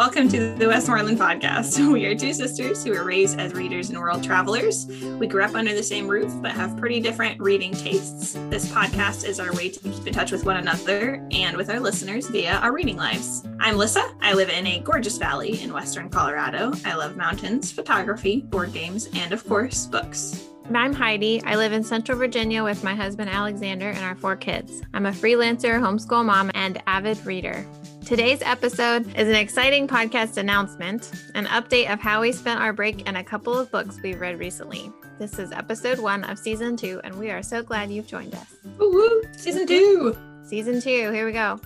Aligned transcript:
Welcome 0.00 0.30
to 0.30 0.54
the 0.54 0.66
Westmoreland 0.66 1.18
Podcast. 1.18 1.78
We 1.92 2.06
are 2.06 2.14
two 2.14 2.32
sisters 2.32 2.82
who 2.82 2.92
were 2.92 3.04
raised 3.04 3.38
as 3.38 3.52
readers 3.52 3.90
and 3.90 3.98
world 3.98 4.24
travelers. 4.24 4.86
We 4.86 5.26
grew 5.26 5.42
up 5.42 5.54
under 5.54 5.74
the 5.74 5.82
same 5.82 6.08
roof, 6.08 6.32
but 6.40 6.52
have 6.52 6.78
pretty 6.78 7.00
different 7.00 7.38
reading 7.38 7.72
tastes. 7.72 8.32
This 8.48 8.66
podcast 8.72 9.28
is 9.28 9.38
our 9.38 9.52
way 9.52 9.68
to 9.68 9.78
keep 9.78 10.06
in 10.06 10.14
touch 10.14 10.32
with 10.32 10.46
one 10.46 10.56
another 10.56 11.22
and 11.32 11.54
with 11.54 11.68
our 11.68 11.78
listeners 11.78 12.28
via 12.28 12.54
our 12.60 12.72
reading 12.72 12.96
lives. 12.96 13.46
I'm 13.58 13.76
Lissa. 13.76 14.14
I 14.22 14.32
live 14.32 14.48
in 14.48 14.66
a 14.66 14.80
gorgeous 14.80 15.18
valley 15.18 15.60
in 15.60 15.70
western 15.70 16.08
Colorado. 16.08 16.72
I 16.86 16.94
love 16.94 17.18
mountains, 17.18 17.70
photography, 17.70 18.40
board 18.40 18.72
games, 18.72 19.10
and 19.12 19.34
of 19.34 19.46
course, 19.46 19.84
books. 19.84 20.46
I'm 20.74 20.94
Heidi. 20.94 21.42
I 21.44 21.56
live 21.56 21.72
in 21.72 21.84
Central 21.84 22.16
Virginia 22.16 22.64
with 22.64 22.82
my 22.82 22.94
husband 22.94 23.28
Alexander 23.28 23.90
and 23.90 24.02
our 24.02 24.14
four 24.14 24.36
kids. 24.36 24.80
I'm 24.94 25.04
a 25.04 25.10
freelancer, 25.10 25.78
homeschool 25.78 26.24
mom, 26.24 26.50
and 26.54 26.82
avid 26.86 27.26
reader. 27.26 27.66
Today's 28.10 28.42
episode 28.42 29.06
is 29.16 29.28
an 29.28 29.36
exciting 29.36 29.86
podcast 29.86 30.36
announcement, 30.36 31.12
an 31.36 31.46
update 31.46 31.92
of 31.92 32.00
how 32.00 32.22
we 32.22 32.32
spent 32.32 32.60
our 32.60 32.72
break, 32.72 33.06
and 33.06 33.16
a 33.16 33.22
couple 33.22 33.56
of 33.56 33.70
books 33.70 34.00
we've 34.02 34.20
read 34.20 34.36
recently. 34.36 34.90
This 35.20 35.38
is 35.38 35.52
episode 35.52 36.00
one 36.00 36.24
of 36.24 36.36
season 36.36 36.76
two, 36.76 37.00
and 37.04 37.16
we 37.16 37.30
are 37.30 37.40
so 37.40 37.62
glad 37.62 37.88
you've 37.88 38.08
joined 38.08 38.34
us. 38.34 38.56
Woo 38.78 38.90
woo! 38.90 39.22
Season 39.38 39.64
two! 39.64 40.18
Season 40.42 40.80
two, 40.80 41.12
here 41.12 41.24
we 41.24 41.30
go. 41.30 41.60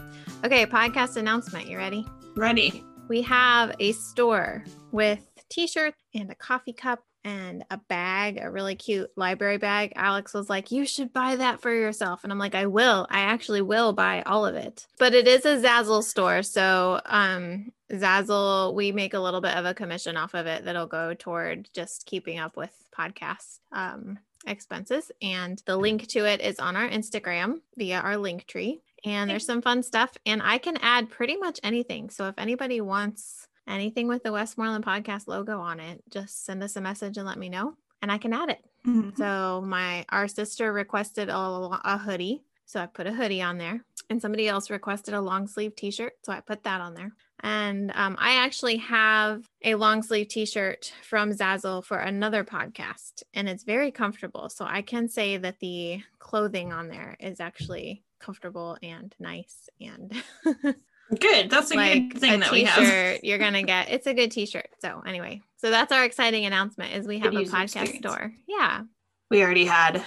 Okay, 0.45 0.67
podcast 0.67 1.17
announcement. 1.17 1.67
You 1.67 1.79
ready? 1.79 2.05
Ready. 2.37 2.85
We 3.09 3.23
have 3.23 3.75
a 3.81 3.93
store 3.93 4.67
with 4.93 5.27
t 5.49 5.67
shirts 5.67 5.97
and 6.15 6.31
a 6.31 6.35
coffee 6.35 6.75
cup 6.75 7.03
and 7.25 7.65
a 7.71 7.79
bag, 7.79 8.39
a 8.41 8.51
really 8.51 8.75
cute 8.75 9.11
library 9.17 9.57
bag. 9.57 9.93
Alex 9.97 10.35
was 10.35 10.51
like, 10.51 10.71
You 10.71 10.85
should 10.87 11.13
buy 11.13 11.37
that 11.37 11.61
for 11.61 11.75
yourself. 11.75 12.23
And 12.23 12.33
I'm 12.33 12.39
like, 12.39 12.55
I 12.55 12.67
will. 12.67 13.07
I 13.11 13.21
actually 13.21 13.63
will 13.63 13.93
buy 13.93 14.23
all 14.27 14.45
of 14.47 14.55
it. 14.55 14.87
But 14.99 15.15
it 15.15 15.27
is 15.27 15.45
a 15.45 15.61
Zazzle 15.61 16.03
store. 16.03 16.43
So, 16.43 17.01
um, 17.07 17.73
Zazzle, 17.91 18.75
we 18.75 18.93
make 18.93 19.15
a 19.15 19.21
little 19.21 19.41
bit 19.41 19.57
of 19.57 19.65
a 19.65 19.75
commission 19.75 20.17
off 20.17 20.35
of 20.35 20.47
it 20.47 20.65
that'll 20.65 20.87
go 20.87 21.15
toward 21.15 21.69
just 21.73 22.07
keeping 22.07 22.39
up 22.39 22.57
with 22.57 22.73
podcast 22.97 23.61
um, 23.73 24.19
expenses. 24.47 25.11
And 25.23 25.63
the 25.67 25.77
link 25.77 26.07
to 26.09 26.27
it 26.27 26.41
is 26.41 26.59
on 26.59 26.77
our 26.77 26.89
Instagram 26.89 27.61
via 27.77 28.01
our 28.01 28.15
Linktree. 28.15 28.81
And 29.05 29.29
there's 29.29 29.47
some 29.47 29.63
fun 29.63 29.83
stuff. 29.83 30.13
And 30.25 30.43
I 30.43 30.59
can 30.59 30.77
add 30.79 31.11
pretty 31.11 31.37
much 31.37 31.61
anything. 31.63 32.11
So 32.11 32.29
if 32.29 32.35
anybody 32.39 32.81
wants 32.81 33.49
anything 33.67 34.09
with 34.09 34.23
the 34.23 34.33
Westmoreland 34.33 34.85
podcast 34.85 35.27
logo 35.27 35.59
on 35.59 35.81
it, 35.81 36.03
just 36.11 36.45
send 36.45 36.63
us 36.63 36.77
a 36.77 36.81
message 36.81 37.17
and 37.17 37.27
let 37.27 37.39
me 37.39 37.49
know, 37.49 37.75
and 38.03 38.11
I 38.13 38.19
can 38.19 38.33
add 38.33 38.51
it. 38.51 38.65
Mhm. 38.87 39.17
So 39.17 39.63
my 39.67 40.05
our 40.11 40.29
sister 40.29 40.73
requested 40.73 41.29
a, 41.29 41.37
a 41.37 41.99
hoodie, 41.99 42.43
so 42.67 42.81
I 42.81 42.87
put 42.87 43.07
a 43.07 43.13
hoodie 43.13 43.43
on 43.43 43.59
there, 43.59 43.85
and 44.11 44.21
somebody 44.21 44.49
else 44.49 44.71
requested 44.71 45.15
a 45.15 45.21
long 45.21 45.47
sleeve 45.47 45.75
T-shirt, 45.77 46.13
so 46.23 46.33
I 46.33 46.41
put 46.41 46.65
that 46.65 46.81
on 46.81 46.95
there. 46.95 47.13
And 47.41 47.91
um, 47.95 48.17
I 48.19 48.37
actually 48.37 48.77
have 48.79 49.45
a 49.63 49.75
long 49.75 50.03
sleeve 50.03 50.29
T-shirt 50.29 50.93
from 51.03 51.31
Zazzle 51.31 51.85
for 51.85 51.99
another 51.99 52.43
podcast, 52.45 53.23
and 53.35 53.49
it's 53.49 53.65
very 53.65 53.91
comfortable. 53.91 54.49
So 54.49 54.65
I 54.65 54.81
can 54.83 55.09
say 55.09 55.37
that 55.37 55.61
the 55.61 56.03
clothing 56.19 56.73
on 56.73 56.89
there 56.89 57.17
is 57.21 57.41
actually 57.41 58.03
comfortable 58.19 58.79
and 58.83 59.15
nice 59.19 59.69
and 59.81 60.11
Good. 61.21 61.51
That's 61.51 61.71
a 61.71 61.75
like 61.77 62.11
good 62.11 62.21
thing 62.21 62.35
a 62.35 62.39
that 62.39 62.51
we 62.53 62.65
have. 62.65 63.19
you're 63.23 63.39
gonna 63.39 63.63
get 63.63 63.91
it's 63.91 64.07
a 64.07 64.15
good 64.15 64.31
t-shirt 64.31 64.69
so 64.81 65.03
anyway 65.07 65.41
so 65.59 65.71
that's 65.71 65.93
our 65.93 66.05
exciting 66.05 66.45
announcement 66.47 66.93
is 66.95 67.07
we 67.07 67.19
have 67.21 67.33
a 67.35 67.39
podcast 67.45 67.65
experience. 67.83 67.99
store 67.99 68.33
yeah 68.49 68.83
We 69.31 69.43
already 69.43 69.65
had 69.65 70.03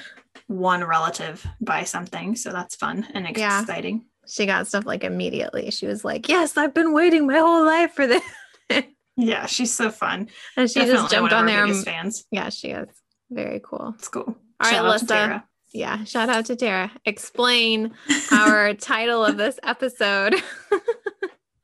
one 0.48 0.84
relative 0.84 1.46
buy 1.62 1.84
something, 1.84 2.36
so 2.36 2.52
that's 2.52 2.76
fun 2.76 3.08
and 3.14 3.28
Yeah. 3.36 3.60
exciting. 3.62 4.06
she 4.28 4.46
got 4.46 4.68
stuff 4.68 4.86
like 4.86 5.04
immediately 5.04 5.72
she 5.72 5.88
was 5.88 6.06
like 6.06 6.28
yes 6.30 6.58
i've 6.58 6.74
been 6.74 6.94
waiting 6.94 7.28
my 7.28 7.38
whole 7.38 7.66
life 7.66 7.94
for 7.94 8.08
this 8.08 8.24
Yeah, 9.20 9.48
she's 9.48 9.74
so 9.74 9.90
fun. 9.90 10.30
and 10.56 10.70
she 10.70 10.76
Definitely 10.80 11.02
just 11.02 11.12
jumped 11.12 11.34
on 11.34 11.46
there 11.48 11.68
fans. 11.84 12.26
yeah 12.32 12.50
she 12.50 12.70
is 12.70 12.88
very 13.32 13.60
cool 13.64 13.94
It's 13.98 14.08
cool. 14.10 14.24
All 14.24 14.36
right, 14.62 14.72
Shout 14.72 14.86
out 14.86 15.00
to 15.00 15.06
Alyssa. 15.06 15.44
Yeah 15.78 16.04
shout 16.04 16.30
out 16.30 16.46
to 16.48 16.56
tara 16.56 16.92
explain 17.06 17.94
our 18.32 18.74
title 18.94 19.24
of 19.24 19.38
this 19.38 19.60
episode 19.64 20.36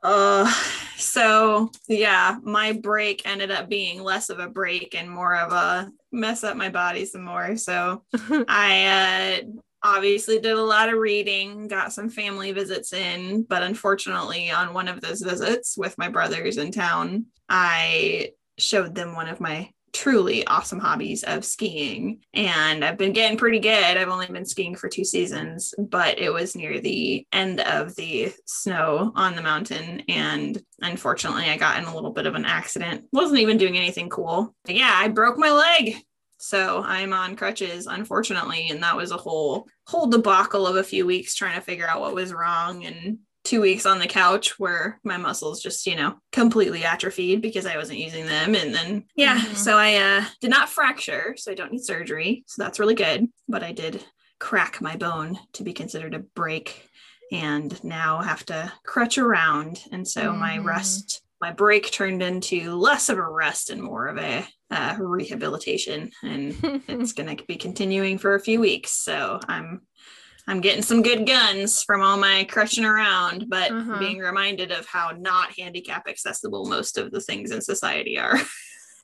Uh, 0.03 0.51
so 0.97 1.71
yeah, 1.87 2.37
my 2.43 2.73
break 2.73 3.21
ended 3.25 3.51
up 3.51 3.69
being 3.69 4.03
less 4.03 4.29
of 4.29 4.39
a 4.39 4.49
break 4.49 4.95
and 4.95 5.09
more 5.09 5.35
of 5.35 5.53
a 5.53 5.89
mess 6.11 6.43
up 6.43 6.57
my 6.57 6.69
body 6.69 7.05
some 7.05 7.23
more. 7.23 7.55
So 7.55 8.03
I 8.47 9.41
uh, 9.41 9.47
obviously 9.81 10.39
did 10.39 10.57
a 10.57 10.61
lot 10.61 10.89
of 10.89 10.99
reading, 10.99 11.69
got 11.69 11.93
some 11.93 12.09
family 12.09 12.51
visits 12.51 12.91
in, 12.91 13.43
but 13.43 13.63
unfortunately, 13.63 14.51
on 14.51 14.73
one 14.73 14.89
of 14.89 14.99
those 14.99 15.21
visits 15.21 15.77
with 15.77 15.97
my 15.97 16.09
brothers 16.09 16.57
in 16.57 16.71
town, 16.71 17.27
I 17.47 18.31
showed 18.57 18.95
them 18.95 19.15
one 19.15 19.29
of 19.29 19.39
my 19.39 19.69
truly 19.93 20.45
awesome 20.47 20.79
hobbies 20.79 21.23
of 21.23 21.45
skiing. 21.45 22.19
And 22.33 22.83
I've 22.83 22.97
been 22.97 23.13
getting 23.13 23.37
pretty 23.37 23.59
good. 23.59 23.97
I've 23.97 24.09
only 24.09 24.27
been 24.27 24.45
skiing 24.45 24.75
for 24.75 24.89
two 24.89 25.05
seasons, 25.05 25.73
but 25.77 26.19
it 26.19 26.31
was 26.31 26.55
near 26.55 26.79
the 26.79 27.25
end 27.31 27.61
of 27.61 27.95
the 27.95 28.33
snow 28.45 29.11
on 29.15 29.35
the 29.35 29.41
mountain. 29.41 30.01
And 30.09 30.61
unfortunately, 30.81 31.43
I 31.43 31.57
got 31.57 31.77
in 31.77 31.87
a 31.87 31.95
little 31.95 32.11
bit 32.11 32.25
of 32.25 32.35
an 32.35 32.45
accident. 32.45 33.05
Wasn't 33.13 33.39
even 33.39 33.57
doing 33.57 33.77
anything 33.77 34.09
cool. 34.09 34.53
But 34.65 34.75
yeah, 34.75 34.91
I 34.93 35.07
broke 35.07 35.37
my 35.37 35.51
leg. 35.51 35.95
So 36.39 36.83
I'm 36.83 37.13
on 37.13 37.37
crutches, 37.37 37.87
unfortunately, 37.87 38.67
and 38.69 38.83
that 38.83 38.97
was 38.97 39.11
a 39.11 39.17
whole 39.17 39.65
whole 39.87 40.07
debacle 40.07 40.67
of 40.67 40.75
a 40.75 40.83
few 40.83 41.05
weeks 41.05 41.35
trying 41.35 41.55
to 41.55 41.61
figure 41.61 41.87
out 41.87 42.01
what 42.01 42.13
was 42.13 42.33
wrong 42.33 42.85
and 42.85 43.19
two 43.43 43.61
weeks 43.61 43.85
on 43.85 43.99
the 43.99 44.07
couch 44.07 44.57
where 44.59 44.99
my 45.03 45.17
muscles 45.17 45.61
just 45.61 45.85
you 45.85 45.95
know 45.95 46.15
completely 46.31 46.83
atrophied 46.83 47.41
because 47.41 47.65
I 47.65 47.77
wasn't 47.77 47.99
using 47.99 48.25
them, 48.25 48.55
and 48.55 48.73
then 48.73 49.05
yeah, 49.15 49.39
Mhm. 49.39 49.55
so 49.55 49.77
I 49.77 49.95
uh, 49.95 50.25
did 50.41 50.49
not 50.49 50.69
fracture, 50.69 51.35
so 51.37 51.51
I 51.51 51.55
don't 51.55 51.71
need 51.71 51.83
surgery, 51.83 52.43
so 52.47 52.63
that's 52.63 52.79
really 52.79 52.95
good. 52.95 53.27
But 53.47 53.63
I 53.63 53.71
did 53.71 54.03
crack 54.39 54.81
my 54.81 54.95
bone 54.95 55.39
to 55.53 55.63
be 55.63 55.73
considered 55.73 56.13
a 56.13 56.19
break, 56.19 56.89
and 57.31 57.81
now 57.83 58.21
have 58.21 58.45
to 58.47 58.71
crutch 58.85 59.17
around, 59.17 59.81
and 59.91 60.07
so 60.07 60.33
my 60.33 60.57
Mhm. 60.57 60.65
rest 60.65 61.19
my 61.41 61.51
break 61.51 61.91
turned 61.91 62.23
into 62.23 62.71
less 62.73 63.09
of 63.09 63.17
a 63.17 63.29
rest 63.29 63.69
and 63.69 63.81
more 63.83 64.07
of 64.07 64.17
a 64.17 64.47
uh, 64.71 64.95
rehabilitation 64.97 66.09
and 66.23 66.55
it's 66.87 67.11
going 67.11 67.35
to 67.35 67.43
be 67.45 67.57
continuing 67.57 68.17
for 68.17 68.33
a 68.35 68.39
few 68.39 68.61
weeks 68.61 68.91
so 68.91 69.41
i'm 69.49 69.81
i'm 70.47 70.61
getting 70.61 70.81
some 70.83 71.01
good 71.01 71.25
guns 71.27 71.83
from 71.83 72.01
all 72.01 72.17
my 72.17 72.43
crutching 72.45 72.85
around 72.85 73.45
but 73.49 73.71
Uh-huh. 73.71 73.99
being 73.99 74.19
reminded 74.19 74.71
of 74.71 74.85
how 74.85 75.11
not 75.17 75.53
handicap 75.57 76.07
accessible 76.07 76.65
most 76.67 76.97
of 76.97 77.11
the 77.11 77.21
things 77.21 77.51
in 77.51 77.61
society 77.61 78.17
are. 78.17 78.37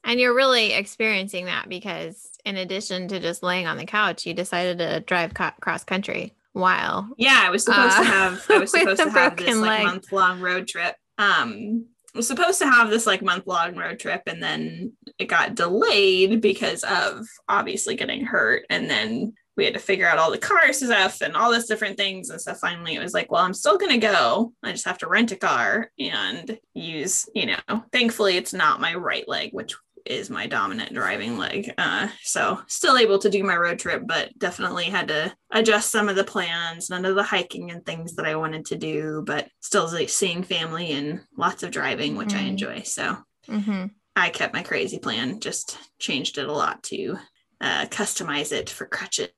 And 0.02 0.18
you're 0.18 0.34
really 0.34 0.72
experiencing 0.72 1.46
that 1.48 1.68
because 1.68 2.30
in 2.46 2.56
addition 2.56 3.10
to 3.10 3.20
just 3.20 3.44
laying 3.44 3.68
on 3.68 3.76
the 3.76 3.86
couch 3.86 4.26
you 4.26 4.34
decided 4.34 4.78
to 4.78 5.02
drive 5.02 5.34
co- 5.34 5.52
cross 5.60 5.84
country 5.84 6.34
while 6.54 7.10
yeah 7.18 7.42
i 7.44 7.50
was 7.50 7.66
supposed 7.66 7.98
Uh, 7.98 8.04
to 8.04 8.06
have 8.06 8.46
i 8.50 8.58
was 8.64 8.72
supposed 8.72 9.02
to 9.02 9.10
have 9.10 9.36
this 9.36 9.58
like 9.58 9.84
month 9.84 10.10
long 10.14 10.40
road 10.40 10.68
trip. 10.70 10.96
Um 11.18 11.86
I 12.16 12.18
was 12.18 12.28
supposed 12.28 12.60
to 12.60 12.66
have 12.70 12.90
this 12.90 13.06
like 13.06 13.22
month 13.22 13.46
long 13.46 13.76
road 13.76 14.00
trip 14.00 14.24
and 14.26 14.42
then 14.42 14.94
it 15.20 15.26
got 15.26 15.54
delayed 15.54 16.40
because 16.42 16.84
of 16.84 17.28
obviously 17.50 17.96
getting 17.96 18.26
hurt 18.26 18.66
and 18.70 18.90
then 18.90 19.34
we 19.60 19.66
had 19.66 19.74
to 19.74 19.80
figure 19.80 20.08
out 20.08 20.18
all 20.18 20.32
the 20.32 20.38
car 20.38 20.72
stuff 20.72 21.20
and 21.22 21.36
all 21.36 21.52
this 21.52 21.68
different 21.68 21.98
things 21.98 22.30
and 22.30 22.40
so 22.40 22.54
finally 22.54 22.96
it 22.96 23.04
was 23.04 23.14
like 23.14 23.30
well 23.30 23.44
i'm 23.44 23.54
still 23.54 23.78
going 23.78 23.92
to 23.92 23.98
go 24.08 24.54
i 24.64 24.72
just 24.72 24.86
have 24.86 24.98
to 24.98 25.10
rent 25.10 25.34
a 25.34 25.36
car 25.36 25.92
and 26.00 26.58
use 26.74 27.28
you 27.36 27.46
know 27.46 27.84
thankfully 27.92 28.38
it's 28.38 28.54
not 28.54 28.80
my 28.80 28.96
right 28.96 29.28
leg 29.28 29.50
which 29.52 29.76
is 30.06 30.30
my 30.30 30.48
dominant 30.48 30.94
driving 30.94 31.38
leg 31.38 31.74
uh, 31.78 32.08
so 32.24 32.58
still 32.68 32.98
able 32.98 33.20
to 33.20 33.30
do 33.30 33.44
my 33.44 33.56
road 33.58 33.78
trip 33.78 34.02
but 34.08 34.30
definitely 34.40 34.86
had 34.86 35.10
to 35.10 35.32
adjust 35.52 35.92
some 35.92 36.08
of 36.08 36.16
the 36.16 36.24
plans 36.24 36.90
none 36.90 37.04
of 37.04 37.16
the 37.16 37.22
hiking 37.24 37.70
and 37.70 37.86
things 37.86 38.16
that 38.16 38.26
i 38.26 38.36
wanted 38.36 38.66
to 38.66 38.78
do 38.78 39.22
but 39.28 39.50
still 39.60 39.92
like, 39.92 40.08
seeing 40.10 40.42
family 40.42 40.94
and 40.94 41.20
lots 41.38 41.64
of 41.64 41.70
driving 41.72 42.16
which 42.16 42.34
i 42.34 42.40
Mhm. 42.40 42.48
enjoy 42.48 42.82
so 42.84 43.18
Mhm. 43.48 43.92
I 44.16 44.30
kept 44.32 44.54
my 44.54 44.64
crazy 44.64 45.00
plan, 45.00 45.40
just 45.40 45.78
changed 45.98 46.38
it 46.38 46.48
a 46.50 46.52
lot 46.52 46.84
to 46.84 47.18
uh, 47.62 47.86
customize 47.86 48.52
it 48.52 48.70
for 48.70 48.86
crutches. 48.86 49.32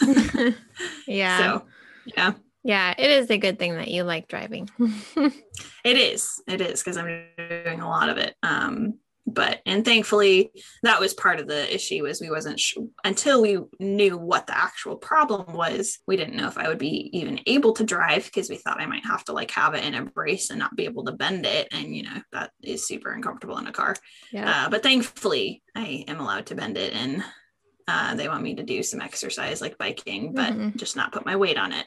yeah 1.06 1.38
So, 1.38 1.64
yeah, 2.04 2.32
yeah 2.64 2.94
it 2.96 3.10
is 3.10 3.30
a 3.30 3.38
good 3.38 3.58
thing 3.58 3.74
that 3.76 3.88
you 3.88 4.02
like 4.04 4.28
driving 4.28 4.68
it 5.16 5.96
is. 5.96 6.42
It 6.46 6.60
is 6.60 6.82
because 6.82 6.96
I'm 6.96 7.24
doing 7.36 7.80
a 7.80 7.88
lot 7.88 8.08
of 8.08 8.18
it. 8.18 8.34
Um, 8.42 8.98
but 9.28 9.60
and 9.66 9.84
thankfully 9.84 10.50
that 10.82 11.00
was 11.00 11.14
part 11.14 11.38
of 11.40 11.46
the 11.46 11.74
issue 11.74 12.06
is 12.06 12.20
we 12.20 12.30
wasn't 12.30 12.58
sh- 12.58 12.76
until 13.04 13.42
we 13.42 13.58
knew 13.78 14.16
what 14.16 14.46
the 14.46 14.56
actual 14.56 14.96
problem 14.96 15.54
was 15.54 15.98
we 16.06 16.16
didn't 16.16 16.36
know 16.36 16.48
if 16.48 16.58
i 16.58 16.66
would 16.68 16.78
be 16.78 17.10
even 17.16 17.38
able 17.46 17.72
to 17.72 17.84
drive 17.84 18.24
because 18.24 18.48
we 18.48 18.56
thought 18.56 18.80
i 18.80 18.86
might 18.86 19.04
have 19.04 19.24
to 19.24 19.32
like 19.32 19.50
have 19.50 19.74
it 19.74 19.84
in 19.84 19.94
a 19.94 20.02
brace 20.02 20.50
and 20.50 20.58
not 20.58 20.74
be 20.76 20.84
able 20.84 21.04
to 21.04 21.12
bend 21.12 21.44
it 21.46 21.68
and 21.72 21.94
you 21.94 22.02
know 22.02 22.20
that 22.32 22.50
is 22.62 22.86
super 22.86 23.12
uncomfortable 23.12 23.58
in 23.58 23.66
a 23.66 23.72
car 23.72 23.94
yeah 24.32 24.64
Uh, 24.64 24.68
but 24.70 24.82
thankfully, 24.82 25.62
I 25.74 26.04
am 26.08 26.20
allowed 26.20 26.46
to 26.46 26.54
bend 26.54 26.76
it, 26.78 26.92
and 26.94 27.22
uh, 27.86 28.14
they 28.14 28.28
want 28.28 28.42
me 28.42 28.54
to 28.54 28.62
do 28.62 28.82
some 28.82 29.00
exercise 29.00 29.60
like 29.60 29.76
biking, 29.78 30.32
but 30.34 30.52
Mhm. 30.52 30.76
just 30.76 30.96
not 30.96 31.12
put 31.12 31.26
my 31.26 31.36
weight 31.36 31.58
on 31.58 31.72
it. 31.72 31.86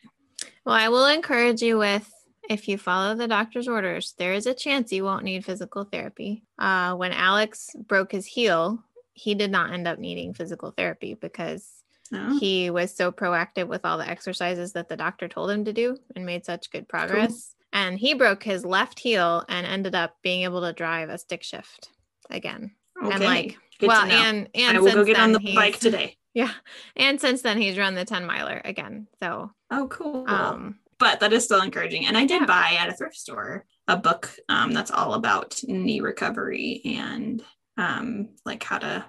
Well, 0.65 0.75
I 0.75 0.89
will 0.89 1.07
encourage 1.07 1.61
you 1.61 1.77
with 1.77 2.07
if 2.49 2.67
you 2.67 2.77
follow 2.77 3.15
the 3.15 3.27
doctor's 3.27 3.67
orders, 3.67 4.13
there 4.17 4.33
is 4.33 4.45
a 4.47 4.53
chance 4.53 4.91
you 4.91 5.03
won't 5.03 5.23
need 5.23 5.45
physical 5.45 5.83
therapy. 5.85 6.43
Uh, 6.59 6.95
when 6.95 7.11
Alex 7.11 7.69
broke 7.87 8.11
his 8.11 8.25
heel, 8.25 8.83
he 9.13 9.35
did 9.35 9.51
not 9.51 9.71
end 9.73 9.87
up 9.87 9.99
needing 9.99 10.33
physical 10.33 10.71
therapy 10.71 11.13
because 11.13 11.69
No? 12.11 12.37
he 12.39 12.69
was 12.69 12.93
so 12.95 13.11
proactive 13.11 13.67
with 13.67 13.85
all 13.85 13.97
the 13.97 14.07
exercises 14.09 14.73
that 14.73 14.89
the 14.89 14.97
doctor 14.97 15.27
told 15.27 15.51
him 15.51 15.65
to 15.65 15.73
do 15.73 15.97
and 16.15 16.25
made 16.25 16.45
such 16.45 16.71
good 16.71 16.87
progress. 16.89 17.55
And 17.73 17.97
he 17.97 18.13
broke 18.15 18.43
his 18.43 18.65
left 18.65 18.99
heel 18.99 19.45
and 19.47 19.65
ended 19.65 19.95
up 19.95 20.17
being 20.21 20.41
able 20.43 20.61
to 20.61 20.73
drive 20.73 21.09
a 21.09 21.17
stick 21.17 21.43
shift 21.43 21.89
again. 22.29 22.71
okay. 23.01 23.13
And 23.13 23.23
like, 23.23 23.57
Good 23.79 23.87
well, 23.87 24.03
and 24.05 24.47
and 24.53 24.77
I 24.77 24.79
will 24.79 24.93
go 24.93 25.03
get 25.05 25.17
on 25.17 25.31
the 25.31 25.39
bike 25.55 25.79
today. 25.79 26.17
Yeah, 26.33 26.51
and 26.95 27.19
since 27.19 27.41
then 27.41 27.57
he's 27.59 27.77
run 27.77 27.93
the 27.93 28.05
ten 28.05 28.25
miler 28.25 28.61
again. 28.63 29.07
So, 29.19 29.51
Oh, 29.69 29.87
cool. 29.89 30.23
um, 30.29 30.79
but 31.01 31.19
that 31.19 31.33
is 31.33 31.43
still 31.43 31.61
encouraging. 31.61 32.05
And 32.05 32.15
I 32.17 32.25
did 32.25 32.41
Yeah. 32.41 32.45
buy 32.47 32.77
at 32.79 32.87
a 32.87 32.93
thrift 32.93 33.15
store 33.17 33.65
a 33.89 33.97
book 33.97 34.29
um, 34.47 34.71
that's 34.71 34.91
all 34.91 35.15
about 35.15 35.59
knee 35.67 35.99
recovery 35.99 36.81
and 36.85 37.43
um, 37.77 38.29
like 38.45 38.63
how 38.63 38.77
to, 38.77 39.03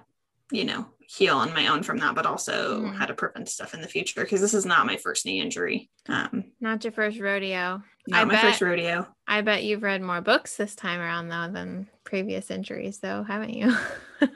you 0.51 0.65
know, 0.65 0.87
heal 1.07 1.37
on 1.37 1.53
my 1.53 1.67
own 1.67 1.83
from 1.83 1.99
that, 1.99 2.15
but 2.15 2.25
also 2.25 2.81
Mhm. 2.81 2.95
how 2.95 3.05
to 3.05 3.13
prevent 3.13 3.47
stuff 3.47 3.73
in 3.75 3.81
the 3.81 3.87
future 3.87 4.21
because 4.21 4.41
this 4.41 4.55
is 4.55 4.65
not 4.65 4.87
my 4.87 4.97
first 4.97 5.25
knee 5.25 5.39
injury. 5.39 5.91
Um, 6.09 6.45
not 6.59 6.83
your 6.83 6.91
first 6.93 7.19
rodeo. 7.19 7.83
not 8.07 8.21
I 8.21 8.25
my 8.25 8.33
bet- 8.33 8.41
first 8.41 8.61
rodeo. 8.61 9.07
I 9.27 9.41
bet 9.41 9.63
you've 9.63 9.83
read 9.83 10.01
more 10.01 10.19
books 10.21 10.57
this 10.57 10.75
time 10.75 10.99
around 10.99 11.29
though 11.29 11.49
than 11.53 11.87
previous 12.03 12.49
injuries, 12.51 12.97
though, 12.99 13.23
haven't 13.23 13.53
you? 13.53 13.73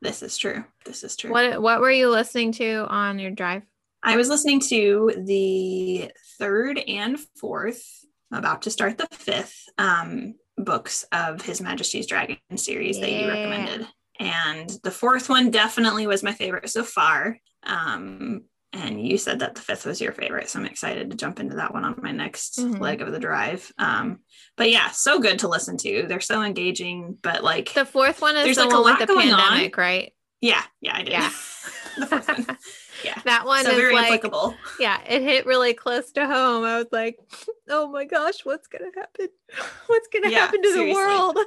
This 0.00 0.20
is 0.24 0.36
true. 0.36 0.64
This 0.84 1.04
is 1.04 1.14
true. 1.16 1.30
what 1.30 1.62
What 1.62 1.80
were 1.80 1.90
you 1.92 2.08
listening 2.10 2.50
to 2.52 2.86
on 2.88 3.20
your 3.20 3.30
drive? 3.30 3.62
I 4.02 4.16
was 4.16 4.28
listening 4.28 4.58
to 4.70 5.12
the 5.26 6.10
third 6.42 6.78
and 6.88 7.20
fourth, 7.36 7.86
about 8.32 8.62
to 8.62 8.70
start 8.70 8.98
the 8.98 9.06
fifth 9.12 9.68
um, 9.78 10.34
books 10.56 11.04
of 11.12 11.40
His 11.40 11.60
Majesty's 11.60 12.08
Dragon 12.08 12.36
series 12.56 12.98
that 12.98 13.12
you 13.12 13.28
recommended. 13.28 13.86
And 14.18 14.68
the 14.82 14.90
fourth 14.90 15.28
one 15.28 15.52
definitely 15.52 16.08
was 16.08 16.24
my 16.24 16.32
favorite 16.32 16.68
so 16.68 16.82
far. 16.82 17.38
Um, 17.62 18.42
and 18.72 19.06
you 19.06 19.18
said 19.18 19.38
that 19.38 19.54
the 19.54 19.60
fifth 19.60 19.86
was 19.86 20.00
your 20.00 20.10
favorite. 20.12 20.48
So 20.48 20.58
I'm 20.58 20.66
excited 20.66 21.10
to 21.12 21.16
jump 21.16 21.38
into 21.38 21.54
that 21.56 21.72
one 21.72 21.84
on 21.84 21.94
my 22.02 22.10
next 22.10 22.58
Mhm. 22.58 22.80
leg 22.80 23.02
of 23.02 23.12
the 23.12 23.20
drive. 23.20 23.70
Um, 23.78 24.18
but 24.56 24.68
yeah, 24.70 24.90
so 24.90 25.20
good 25.20 25.38
to 25.40 25.48
listen 25.48 25.76
to. 25.78 26.06
They're 26.08 26.20
so 26.20 26.42
engaging, 26.42 27.18
but 27.22 27.44
like, 27.44 27.72
The 27.72 27.84
fourth 27.84 28.20
one 28.20 28.34
is 28.36 28.44
There's, 28.44 28.56
the 28.56 28.64
like, 28.64 28.72
a 28.72 28.74
one 28.80 28.84
with 28.84 28.90
lot 28.92 28.98
the 29.00 29.06
going 29.06 29.30
on. 29.32 29.38
pandemic, 29.40 29.76
right? 29.76 30.12
yeah, 30.40 30.62
yeah, 30.80 30.96
I 30.96 31.02
did. 31.02 31.12
Yeah. 31.12 31.30
the 31.98 32.06
fourth 32.06 32.28
one. 32.28 32.58
Yeah. 33.04 33.20
that 33.24 33.44
one 33.46 33.64
so 33.64 33.70
is 33.72 33.76
very 33.76 33.94
like, 33.94 34.06
applicable. 34.06 34.54
yeah, 34.80 35.00
it 35.08 35.22
hit 35.22 35.46
really 35.46 35.74
close 35.74 36.12
to 36.12 36.26
home. 36.26 36.64
I 36.64 36.78
was 36.78 36.86
like, 36.92 37.18
oh 37.68 37.88
my 37.88 38.04
gosh, 38.04 38.44
what's 38.44 38.66
gonna 38.68 38.90
happen? 38.94 39.28
What's 39.86 40.08
gonna 40.08 40.30
Yeah, 40.30 40.40
happen 40.40 40.62
to 40.62 40.72
seriously. 40.72 40.92
the 40.92 40.94
world? 40.94 41.38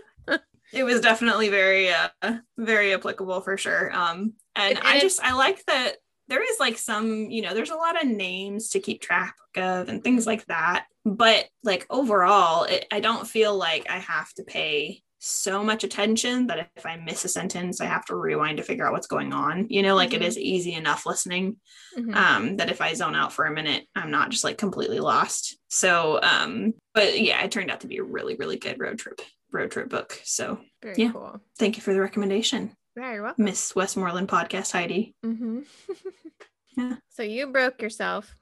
it 0.73 0.83
was 0.83 0.99
definitely 1.01 1.49
very 1.49 1.89
uh 1.91 2.09
very 2.57 2.93
applicable 2.93 3.39
for 3.41 3.55
sure 3.55 3.93
um 3.95 4.33
and 4.55 4.77
And- 4.77 4.87
i 4.87 4.99
just 4.99 5.21
i 5.23 5.33
like 5.33 5.63
that 5.67 5.97
there 6.27 6.41
is 6.41 6.59
like 6.59 6.79
some 6.79 7.29
you 7.29 7.43
know 7.43 7.53
there's 7.53 7.69
a 7.69 7.75
lot 7.75 8.01
of 8.01 8.07
names 8.09 8.69
to 8.69 8.79
keep 8.79 8.99
track 8.99 9.35
of 9.55 9.87
and 9.89 10.03
things 10.03 10.25
like 10.25 10.43
that 10.47 10.87
but 11.05 11.45
like 11.63 11.85
overall 11.91 12.63
it, 12.63 12.87
i 12.91 12.99
don't 12.99 13.27
feel 13.27 13.55
like 13.55 13.85
i 13.91 13.99
have 13.99 14.33
to 14.33 14.43
pay 14.43 15.03
so 15.27 15.63
much 15.63 15.83
attention 15.83 16.45
that 16.47 16.69
if 16.75 16.85
i 16.85 16.95
miss 16.97 17.25
a 17.25 17.27
sentence 17.27 17.81
i 17.81 17.85
have 17.85 18.05
to 18.05 18.15
rewind 18.15 18.57
to 18.57 18.63
figure 18.63 18.85
out 18.85 18.93
what's 18.93 19.07
going 19.07 19.33
on 19.33 19.65
you 19.69 19.81
know 19.81 19.95
like 19.95 20.13
it 20.13 20.21
Mhm. 20.21 20.25
is 20.27 20.37
easy 20.37 20.73
enough 20.73 21.05
listening 21.05 21.57
Mhm. 21.97 22.15
um 22.15 22.57
that 22.57 22.69
if 22.69 22.79
i 22.81 22.93
zone 22.93 23.15
out 23.15 23.33
for 23.33 23.45
a 23.45 23.51
minute 23.53 23.85
i'm 23.95 24.11
not 24.11 24.29
just 24.29 24.43
like 24.43 24.57
completely 24.57 24.99
lost 24.99 25.57
so 25.67 26.19
um 26.21 26.73
but 26.93 27.19
yeah 27.19 27.41
it 27.43 27.51
turned 27.51 27.71
out 27.71 27.79
to 27.81 27.87
be 27.87 27.97
a 27.97 28.03
really 28.03 28.35
really 28.35 28.57
good 28.57 28.79
road 28.79 28.99
trip 28.99 29.19
road 29.51 29.71
trip 29.71 29.89
book 29.89 30.19
so 30.23 30.59
Very 30.83 30.95
yeah. 30.97 31.11
cool. 31.11 31.39
Thank 31.57 31.77
you 31.77 31.81
for 31.81 31.93
the 31.93 32.01
recommendation, 32.01 32.75
Very 32.95 33.21
welcome. 33.21 33.45
Miss 33.45 33.73
Westmoreland 33.75 34.27
podcast, 34.27 34.71
Heidi. 34.73 35.15
Mm-hmm. 35.25 35.61
Yeah. 36.77 36.97
So 37.11 37.23
you 37.23 37.47
broke 37.47 37.81
yourself. 37.81 38.35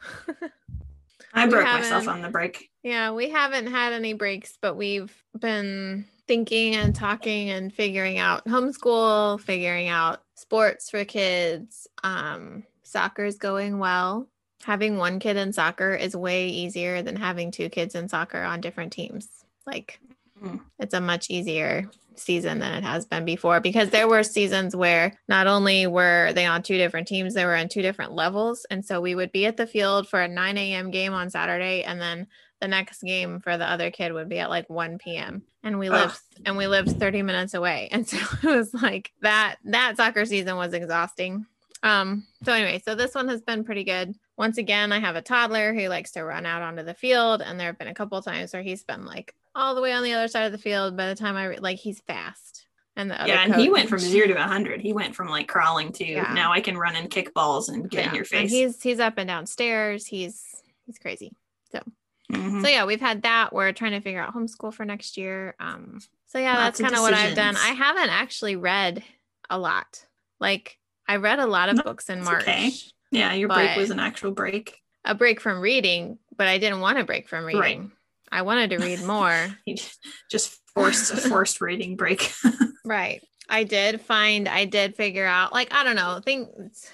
I 1.35 1.45
broke 1.45 1.65
myself 1.65 2.07
on 2.07 2.23
the 2.23 2.29
break. 2.29 2.67
Yeah, 2.81 3.11
we 3.11 3.29
haven't 3.29 3.67
had 3.67 3.93
any 3.93 4.13
breaks, 4.13 4.57
but 4.59 4.75
we've 4.75 5.13
been 5.39 6.05
thinking 6.27 6.75
and 6.75 6.95
talking 6.95 7.49
and 7.49 7.73
figuring 7.73 8.17
out 8.17 8.45
homeschool, 8.45 9.39
figuring 9.41 9.87
out 9.89 10.23
sports 10.35 10.89
for 10.89 11.05
kids. 11.05 11.87
Um, 12.03 12.63
soccer's 12.83 13.37
going 13.37 13.79
well. 13.79 14.27
Having 14.63 14.97
one 14.97 15.19
kid 15.19 15.35
in 15.37 15.51
soccer 15.51 15.93
is 15.93 16.15
way 16.15 16.47
easier 16.47 17.01
than 17.01 17.15
having 17.15 17.51
two 17.51 17.69
kids 17.69 17.95
in 17.95 18.07
soccer 18.07 18.41
on 18.41 18.61
different 18.61 18.93
teams. 18.93 19.27
Like, 19.67 19.99
Mhm. 20.41 20.61
it's 20.79 20.93
a 20.93 21.01
much 21.01 21.29
easier 21.29 21.89
season 22.15 22.59
than 22.59 22.73
it 22.73 22.83
has 22.83 23.05
been 23.05 23.25
before 23.25 23.59
because 23.59 23.89
there 23.89 24.07
were 24.07 24.23
seasons 24.23 24.75
where 24.75 25.17
not 25.27 25.47
only 25.47 25.87
were 25.87 26.31
they 26.33 26.45
on 26.45 26.61
two 26.61 26.77
different 26.77 27.07
teams, 27.07 27.33
they 27.33 27.43
were 27.45 27.55
on 27.55 27.67
two 27.67 27.81
different 27.81 28.13
levels. 28.13 28.65
And 28.69 28.85
so 28.85 29.01
we 29.01 29.15
would 29.15 29.31
be 29.31 29.45
at 29.47 29.57
the 29.57 29.65
field 29.67 30.07
for 30.07 30.21
a 30.21 30.27
9 30.27 30.57
a.m. 30.57 30.91
game 30.91 31.13
on 31.13 31.29
Saturday 31.29 31.83
and 31.83 31.99
then 31.99 32.27
the 32.63 32.67
next 32.69 33.01
game 33.03 33.41
for 33.41 33.57
the 33.57 33.69
other 33.69 33.91
kid 33.91 34.13
would 34.13 34.29
be 34.29 34.39
at 34.39 34.49
like 34.49 34.69
1 34.69 34.97
p.m. 34.97 35.43
and 35.63 35.77
we 35.77 35.89
Ugh. 35.89 35.93
lived 36.07 36.19
and 36.45 36.55
we 36.55 36.65
lived 36.67 36.97
30 36.97 37.21
minutes 37.21 37.53
away. 37.53 37.89
And 37.91 38.07
so 38.07 38.17
it 38.41 38.55
was 38.55 38.73
like 38.73 39.11
that 39.21 39.57
that 39.65 39.97
soccer 39.97 40.23
season 40.25 40.55
was 40.55 40.71
exhausting. 40.73 41.45
Um 41.83 42.25
so 42.45 42.53
anyway, 42.53 42.81
so 42.85 42.95
this 42.95 43.13
one 43.13 43.27
has 43.27 43.41
been 43.41 43.65
pretty 43.65 43.83
good. 43.83 44.15
Once 44.37 44.57
again, 44.57 44.93
I 44.93 44.99
have 44.99 45.17
a 45.17 45.21
toddler 45.21 45.73
who 45.73 45.89
likes 45.89 46.11
to 46.11 46.23
run 46.23 46.45
out 46.45 46.61
onto 46.61 46.83
the 46.83 46.93
field 46.93 47.41
and 47.41 47.59
there 47.59 47.67
have 47.67 47.77
been 47.77 47.89
a 47.89 47.93
couple 47.93 48.17
of 48.17 48.23
times 48.23 48.53
where 48.53 48.63
he's 48.63 48.85
been 48.85 49.03
like 49.05 49.35
all 49.53 49.75
the 49.75 49.81
way 49.81 49.91
on 49.91 50.03
the 50.03 50.13
other 50.13 50.29
side 50.29 50.45
of 50.45 50.53
the 50.53 50.57
field 50.57 50.95
by 50.95 51.07
the 51.09 51.15
time 51.15 51.35
I 51.35 51.45
re- 51.47 51.57
like 51.59 51.79
he's 51.79 51.99
fast. 51.99 52.65
And 52.95 53.11
the 53.11 53.19
other 53.21 53.27
Yeah, 53.27 53.43
and 53.43 53.55
he 53.55 53.69
went 53.69 53.89
from 53.89 53.99
zero 53.99 54.27
to 54.27 54.35
100. 54.35 54.79
He 54.79 54.93
went 54.93 55.13
from 55.15 55.27
like 55.27 55.49
crawling 55.49 55.91
to 55.93 56.05
Yeah. 56.05 56.31
now 56.33 56.53
I 56.53 56.61
can 56.61 56.77
run 56.77 56.95
and 56.95 57.09
kick 57.09 57.33
balls 57.33 57.67
and 57.67 57.89
get 57.89 58.05
in 58.05 58.05
Yeah, 58.05 58.13
your 58.13 58.21
and 58.21 58.27
face. 58.29 58.51
he's 58.51 58.81
he's 58.81 58.99
up 59.01 59.15
and 59.17 59.27
down 59.27 59.47
stairs. 59.47 60.05
He's 60.05 60.41
he's 60.85 60.97
crazy. 60.97 61.33
Mhm. 62.33 62.61
So 62.61 62.67
yeah, 62.67 62.85
we've 62.85 63.01
had 63.01 63.23
that. 63.23 63.53
We're 63.53 63.71
trying 63.71 63.91
to 63.91 64.01
figure 64.01 64.21
out 64.21 64.33
homeschool 64.33 64.73
for 64.73 64.85
next 64.85 65.17
year. 65.17 65.55
Um, 65.59 65.99
so 66.27 66.39
yeah, 66.39 66.53
Lots 66.57 66.79
that's 66.79 66.81
kind 66.81 66.95
of 66.95 67.01
what 67.01 67.13
I've 67.13 67.35
done. 67.35 67.55
I 67.55 67.69
haven't 67.69 68.09
actually 68.09 68.55
read 68.55 69.03
a 69.49 69.57
lot. 69.59 70.05
Like 70.39 70.77
I 71.07 71.17
read 71.17 71.39
a 71.39 71.45
lot 71.45 71.69
of 71.69 71.77
No, 71.77 71.83
books 71.83 72.09
in 72.09 72.23
March. 72.23 72.43
okay. 72.43 72.71
yeah, 73.11 73.33
your 73.33 73.49
break 73.49 73.75
was 73.77 73.89
an 73.91 73.99
actual 73.99 74.31
break. 74.31 74.79
A 75.05 75.13
break 75.13 75.41
from 75.41 75.59
reading, 75.59 76.17
but 76.35 76.47
I 76.47 76.57
didn't 76.57 76.79
want 76.79 76.97
to 76.97 77.03
break 77.03 77.27
from 77.27 77.43
reading. 77.45 77.59
Right. 77.61 77.89
I 78.31 78.41
wanted 78.43 78.69
to 78.71 78.77
read 78.77 79.03
more. 79.03 79.47
Just 80.31 80.59
forced 80.73 81.11
a 81.13 81.17
forced 81.17 81.61
reading 81.61 81.95
break. 81.95 82.33
right. 82.85 83.21
I 83.49 83.63
did 83.65 84.01
find 84.01 84.47
I 84.47 84.65
did 84.65 84.95
figure 84.95 85.25
out 85.25 85.53
like 85.53 85.73
I 85.73 85.83
don't 85.83 85.95
know, 85.97 86.19
things 86.23 86.89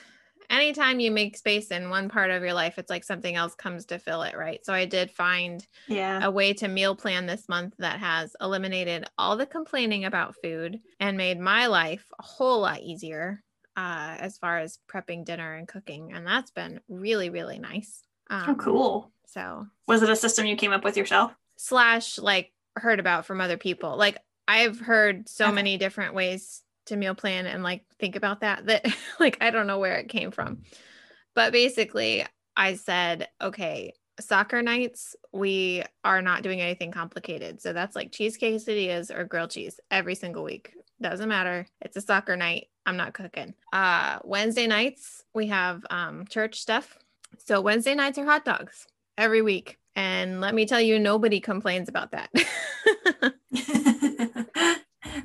anytime 0.50 1.00
you 1.00 1.12
make 1.12 1.38
space 1.38 1.68
in 1.72 1.90
one 1.90 2.10
part 2.10 2.32
of 2.32 2.44
your 2.44 2.54
life, 2.54 2.78
it's 2.78 2.90
like 2.90 3.04
something 3.04 3.36
else 3.36 3.56
comes 3.56 3.86
to 3.88 4.00
fill 4.00 4.24
it, 4.24 4.38
right? 4.38 4.64
So 4.66 4.74
I 4.74 4.86
did 4.86 5.12
find 5.12 5.66
yeah. 5.88 6.26
a 6.26 6.32
way 6.32 6.54
to 6.54 6.68
meal 6.68 6.96
plan 6.96 7.26
this 7.26 7.48
month 7.50 7.76
that 7.80 8.00
has 8.00 8.36
eliminated 8.42 9.06
all 9.18 9.38
the 9.38 9.46
complaining 9.46 10.06
about 10.06 10.36
food 10.42 10.80
and 11.00 11.18
made 11.18 11.40
my 11.40 11.68
life 11.68 12.06
a 12.20 12.24
whole 12.24 12.62
lot 12.62 12.82
easier 12.82 13.44
uh, 13.78 14.16
as 14.20 14.38
far 14.38 14.60
as 14.60 14.80
prepping 14.92 15.26
dinner 15.26 15.56
and 15.56 15.68
cooking. 15.68 16.12
And 16.14 16.26
that's 16.26 16.52
been 16.52 16.82
really, 16.90 17.30
really 17.30 17.60
nice. 17.60 18.02
Um, 18.30 18.50
Oh, 18.50 18.56
cool. 18.56 19.12
So, 19.28 19.68
Was 19.88 20.02
it 20.02 20.10
a 20.10 20.16
system 20.16 20.46
you 20.46 20.56
came 20.56 20.72
up 20.72 20.84
with 20.84 20.98
yourself? 20.98 21.32
slash, 21.58 22.18
like, 22.18 22.52
heard 22.76 23.00
about 23.00 23.26
from 23.26 23.42
other 23.42 23.58
people. 23.58 23.98
Like, 23.98 24.18
I've 24.48 24.80
heard 24.80 25.30
so 25.30 25.46
Okay. 25.46 25.56
many 25.56 25.78
different 25.78 26.14
ways 26.16 26.64
to 26.90 26.98
meal 26.98 27.16
plan 27.16 27.46
and 27.46 27.64
like 27.64 27.84
think 27.98 28.16
about 28.16 28.42
that, 28.42 28.66
that 28.68 28.86
like, 29.20 29.38
I 29.42 29.50
don't 29.50 29.68
know 29.68 29.80
where 29.80 29.98
it 29.98 30.10
came 30.10 30.32
from. 30.32 30.60
But 31.36 31.54
basically, 31.54 32.26
I 32.56 32.76
said, 32.76 33.30
okay, 33.42 33.94
soccer 34.20 34.62
nights, 34.62 35.16
we 35.32 35.84
are 36.04 36.22
not 36.22 36.44
doing 36.44 36.62
anything 36.62 36.92
complicated. 36.92 37.62
So 37.62 37.72
that's 37.74 37.96
like 37.96 38.12
cheese 38.12 38.38
quesadillas 38.38 39.16
or 39.16 39.24
grilled 39.24 39.52
cheese 39.52 39.80
every 39.90 40.16
single 40.16 40.44
week. 40.44 40.74
Doesn't 41.02 41.30
matter. 41.30 41.66
It's 41.82 41.96
a 41.96 42.02
soccer 42.02 42.36
night. 42.36 42.68
I'm 42.86 42.98
not 42.98 43.14
cooking. 43.14 43.54
Uh 43.72 44.20
Wednesday 44.24 44.68
nights, 44.68 45.24
we 45.34 45.48
have 45.48 45.86
um 45.90 46.26
church 46.28 46.60
stuff. 46.60 46.98
So 47.46 47.62
Wednesday 47.62 47.96
nights 47.96 48.18
are 48.18 48.26
hot 48.26 48.44
dogs 48.44 48.88
every 49.18 49.42
week. 49.42 49.78
And 49.96 50.42
let 50.42 50.54
me 50.54 50.66
tell 50.66 50.82
you, 50.82 51.00
nobody 51.00 51.40
complains 51.40 51.88
about 51.90 52.12
that. 52.12 52.30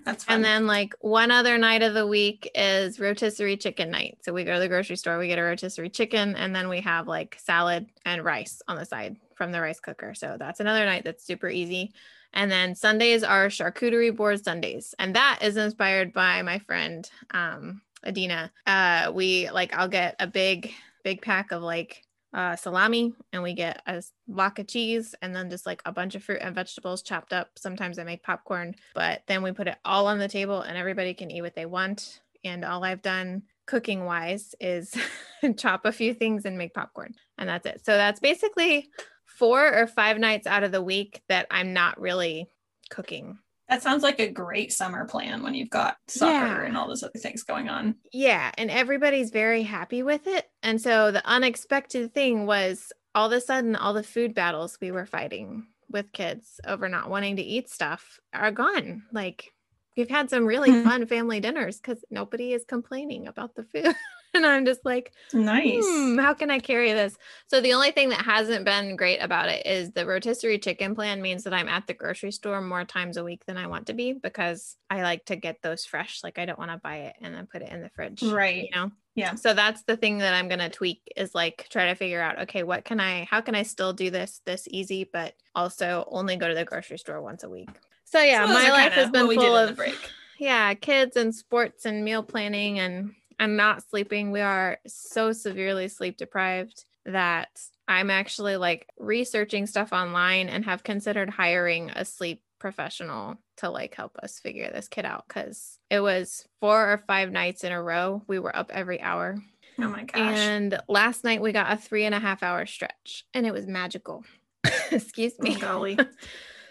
That's 0.05 0.25
fun. 0.25 0.37
And 0.37 0.45
then 0.45 0.67
like 0.67 0.95
one 1.01 1.31
other 1.31 1.57
night 1.59 1.83
of 1.83 1.95
the 1.95 2.07
week 2.07 2.51
is 2.55 3.01
rotisserie 3.01 3.57
chicken 3.57 3.91
night. 3.91 4.19
So 4.23 4.33
we 4.33 4.45
go 4.45 4.55
to 4.55 4.61
the 4.61 4.69
grocery 4.69 4.97
store, 4.97 5.19
we 5.19 5.29
get 5.29 5.39
a 5.39 5.43
rotisserie 5.43 5.89
chicken, 5.91 6.37
and 6.37 6.55
then 6.55 6.69
we 6.69 6.81
have 6.83 7.09
like 7.09 7.39
salad 7.41 7.87
and 8.05 8.25
rice 8.25 8.61
on 8.69 8.77
the 8.77 8.85
side 8.85 9.17
from 9.35 9.51
the 9.51 9.61
rice 9.61 9.81
cooker. 9.81 10.15
So 10.15 10.37
that's 10.39 10.61
another 10.61 10.85
night 10.85 11.05
that's 11.05 11.25
super 11.25 11.49
easy. 11.49 11.93
And 12.35 12.51
then 12.51 12.75
Sundays 12.75 13.23
are 13.23 13.49
charcuterie 13.49 14.15
board 14.15 14.45
Sundays. 14.45 14.95
And 14.99 15.15
that 15.17 15.39
is 15.41 15.57
inspired 15.57 16.13
by 16.13 16.43
my 16.43 16.59
friend 16.59 17.09
um 17.31 17.81
Adina. 18.07 18.53
Uh 18.67 19.11
we 19.15 19.49
like 19.51 19.73
I'll 19.75 19.89
get 19.89 20.17
a 20.21 20.27
big, 20.27 20.73
big 21.03 21.23
pack 21.23 21.53
of 21.53 21.63
like 21.63 22.03
uh, 22.35 22.57
salami 22.57 23.15
and 23.33 23.43
we 23.43 23.55
get 23.55 23.81
a 23.87 24.03
block 24.27 24.59
of 24.59 24.67
cheese 24.67 25.15
and 25.23 25.35
then 25.35 25.49
just 25.49 25.67
like 25.67 25.81
a 25.87 25.93
bunch 25.93 26.17
of 26.17 26.25
fruit 26.25 26.41
and 26.41 26.55
vegetables 26.55 27.01
chopped 27.01 27.33
up. 27.33 27.51
Sometimes 27.57 27.99
I 27.99 28.05
make 28.05 28.25
popcorn, 28.25 28.75
but 28.95 29.23
then 29.29 29.43
we 29.43 29.53
put 29.53 29.69
it 29.69 29.79
all 29.85 30.09
on 30.09 30.19
the 30.19 30.29
table 30.29 30.61
and 30.61 30.77
everybody 30.77 31.15
can 31.15 31.31
eat 31.31 31.43
what 31.43 31.55
they 31.55 31.67
want. 31.67 32.21
And 32.45 32.65
all 32.65 32.85
I've 32.85 33.03
done 33.03 33.45
cooking 33.67 34.05
wise 34.05 34.55
is 34.61 34.95
chop 35.57 35.85
a 35.85 35.93
few 35.93 36.13
things 36.13 36.45
and 36.45 36.59
make 36.59 36.75
popcorn. 36.75 37.15
And 37.39 37.49
that's 37.49 37.67
it. 37.67 37.85
So 37.85 37.97
that's 37.97 38.21
basically 38.21 38.91
four 39.25 39.73
or 39.73 39.87
five 39.87 40.19
nights 40.19 40.47
out 40.47 40.65
of 40.65 40.73
the 40.73 40.83
week 40.83 41.23
that 41.29 41.47
I'm 41.51 41.73
not 41.73 42.01
really 42.01 42.49
cooking. 42.91 43.39
That 43.69 43.83
sounds 43.83 44.03
like 44.03 44.21
a 44.21 44.29
great 44.31 44.73
summer 44.73 45.07
plan 45.07 45.43
when 45.43 45.55
you've 45.55 45.71
got 45.71 45.97
soccer 46.09 46.33
Yeah. 46.33 46.63
and 46.67 46.77
all 46.77 46.87
those 46.87 47.03
other 47.03 47.19
things 47.19 47.43
going 47.45 47.69
on. 47.69 47.97
Yeah, 48.13 48.51
and 48.59 48.71
everybody's 48.71 49.31
very 49.31 49.63
happy 49.63 50.03
with 50.03 50.27
it. 50.27 50.47
And 50.63 50.81
so 50.81 51.11
the 51.11 51.27
unexpected 51.27 52.13
thing 52.13 52.45
was 52.47 52.93
all 53.15 53.27
of 53.27 53.33
a 53.33 53.41
sudden 53.41 53.75
all 53.77 53.95
the 53.95 54.03
food 54.03 54.35
battles 54.35 54.77
we 54.81 54.91
were 54.91 55.07
fighting 55.07 55.67
with 55.91 56.13
kids 56.13 56.61
over 56.67 56.89
not 56.89 57.09
wanting 57.09 57.37
to 57.37 57.43
eat 57.43 57.71
stuff 57.71 58.19
are 58.35 58.51
gone. 58.51 59.05
Like 59.13 59.53
we've 59.97 60.11
had 60.11 60.29
some 60.29 60.45
really 60.45 60.71
Hmm. 60.71 60.83
fun 60.85 61.07
family 61.07 61.41
dinners 61.41 61.81
cuz 61.81 62.05
nobody 62.11 62.53
is 62.53 62.65
complaining 62.67 63.27
about 63.29 63.55
the 63.55 63.63
food. 63.65 63.95
and 64.37 64.45
I'm 64.47 64.65
just 64.65 64.85
like, 64.85 65.13
Nice. 65.33 65.85
Hmm, 65.87 66.19
how 66.19 66.35
can 66.35 66.51
I 66.51 66.59
carry 66.59 66.93
this? 66.93 67.17
So 67.47 67.61
the 67.61 67.73
only 67.73 67.91
thing 67.93 68.09
that 68.11 68.23
hasn't 68.23 68.65
been 68.65 68.97
great 68.97 69.19
about 69.19 69.49
it 69.49 69.67
is 69.67 69.93
the 69.93 70.07
rotisserie 70.07 70.59
chicken 70.59 70.95
plan 70.95 71.23
means 71.23 71.45
that 71.45 71.55
I'm 71.55 71.69
at 71.69 71.87
the 71.87 71.95
grocery 71.95 72.33
store 72.33 72.61
more 72.61 72.85
times 72.85 73.17
a 73.17 73.25
week 73.25 73.45
than 73.47 73.57
I 73.57 73.67
want 73.67 73.87
to 73.87 73.95
be 73.95 74.13
because 74.13 74.77
I 74.91 75.03
like 75.03 75.25
to 75.27 75.37
get 75.37 75.63
those 75.63 75.85
fresh. 75.85 76.21
Like 76.23 76.39
I 76.39 76.45
don't 76.47 76.59
want 76.59 76.71
to 76.73 76.79
buy 76.79 76.97
it 76.97 77.17
and 77.21 77.35
then 77.35 77.47
put 77.47 77.63
it 77.63 77.71
in 77.71 77.83
the 77.83 77.91
fridge. 77.91 78.23
Right. 78.23 78.65
You 78.65 78.71
know? 78.75 78.91
Yeah. 79.15 79.37
So 79.37 79.55
that's 79.55 79.83
the 79.85 79.97
thing 79.97 80.19
that 80.19 80.35
I'm 80.35 80.49
gonna 80.49 80.69
tweak 80.71 81.01
is 81.17 81.35
like 81.35 81.69
try 81.71 81.87
to 81.87 81.95
figure 81.95 82.21
out, 82.21 82.43
okay, 82.43 82.65
what 82.65 82.85
can 82.85 82.99
I 82.99 83.29
how 83.31 83.41
can 83.41 83.55
I 83.55 83.63
still 83.63 83.93
do 83.93 84.11
this 84.11 84.41
this 84.45 84.67
easy, 84.71 85.09
but 85.13 85.35
also 85.55 86.05
only 86.11 86.35
go 86.37 86.49
to 86.49 86.55
the 86.55 86.65
grocery 86.65 86.99
store 86.99 87.23
once 87.23 87.45
a 87.45 87.49
week. 87.49 87.69
So 88.05 88.21
yeah, 88.21 88.47
So 88.47 88.53
my 88.53 88.71
life 88.71 88.93
has 88.95 89.11
been 89.11 89.23
what 89.23 89.29
we 89.29 89.37
did 89.37 89.45
full 89.47 89.57
of 89.57 89.77
break. 89.77 89.97
yeah, 90.39 90.75
kids 90.75 91.17
and 91.17 91.33
sports 91.35 91.85
and 91.87 92.05
meal 92.05 92.23
planning 92.25 92.81
and 92.81 93.15
and 93.39 93.57
not 93.57 93.89
sleeping. 93.89 94.31
We 94.31 94.41
are 94.41 94.79
so 94.87 95.33
severely 95.33 95.89
sleep 95.89 96.17
deprived 96.17 96.85
that 97.07 97.49
I'm 97.87 98.11
actually 98.11 98.57
like 98.57 98.89
researching 98.99 99.67
stuff 99.67 99.93
online 99.93 100.49
and 100.49 100.65
have 100.65 100.83
considered 100.83 101.29
hiring 101.31 101.91
a 101.91 102.05
sleep 102.05 102.43
professional 102.59 103.37
to 103.59 103.69
like 103.69 103.95
help 103.95 104.17
us 104.23 104.39
figure 104.39 104.71
this 104.73 104.89
kid 104.89 105.05
out 105.05 105.29
cuz 105.29 105.79
it 105.91 106.01
was 106.01 106.49
four 106.61 106.91
or 106.91 106.97
five 107.07 107.31
nights 107.31 107.63
in 107.63 107.73
a 107.73 107.83
row 107.83 108.23
we 108.27 108.39
were 108.39 108.57
up 108.57 108.71
every 108.73 108.99
hour 109.03 109.37
Oh 109.79 109.89
my 109.89 110.05
gosh. 110.05 110.17
and 110.39 110.81
last 110.89 111.25
night 111.25 111.43
we 111.43 111.53
got 111.53 111.71
a 111.71 111.77
three 111.77 112.05
and 112.07 112.15
a 112.15 112.21
half 112.21 112.43
hour 112.43 112.65
stretch 112.65 113.27
and 113.35 113.45
it 113.47 113.53
was 113.53 113.67
magical 113.67 114.25
excuse 114.91 115.35
Oh, 115.39 115.43
me 115.43 115.57
golly. 115.57 115.99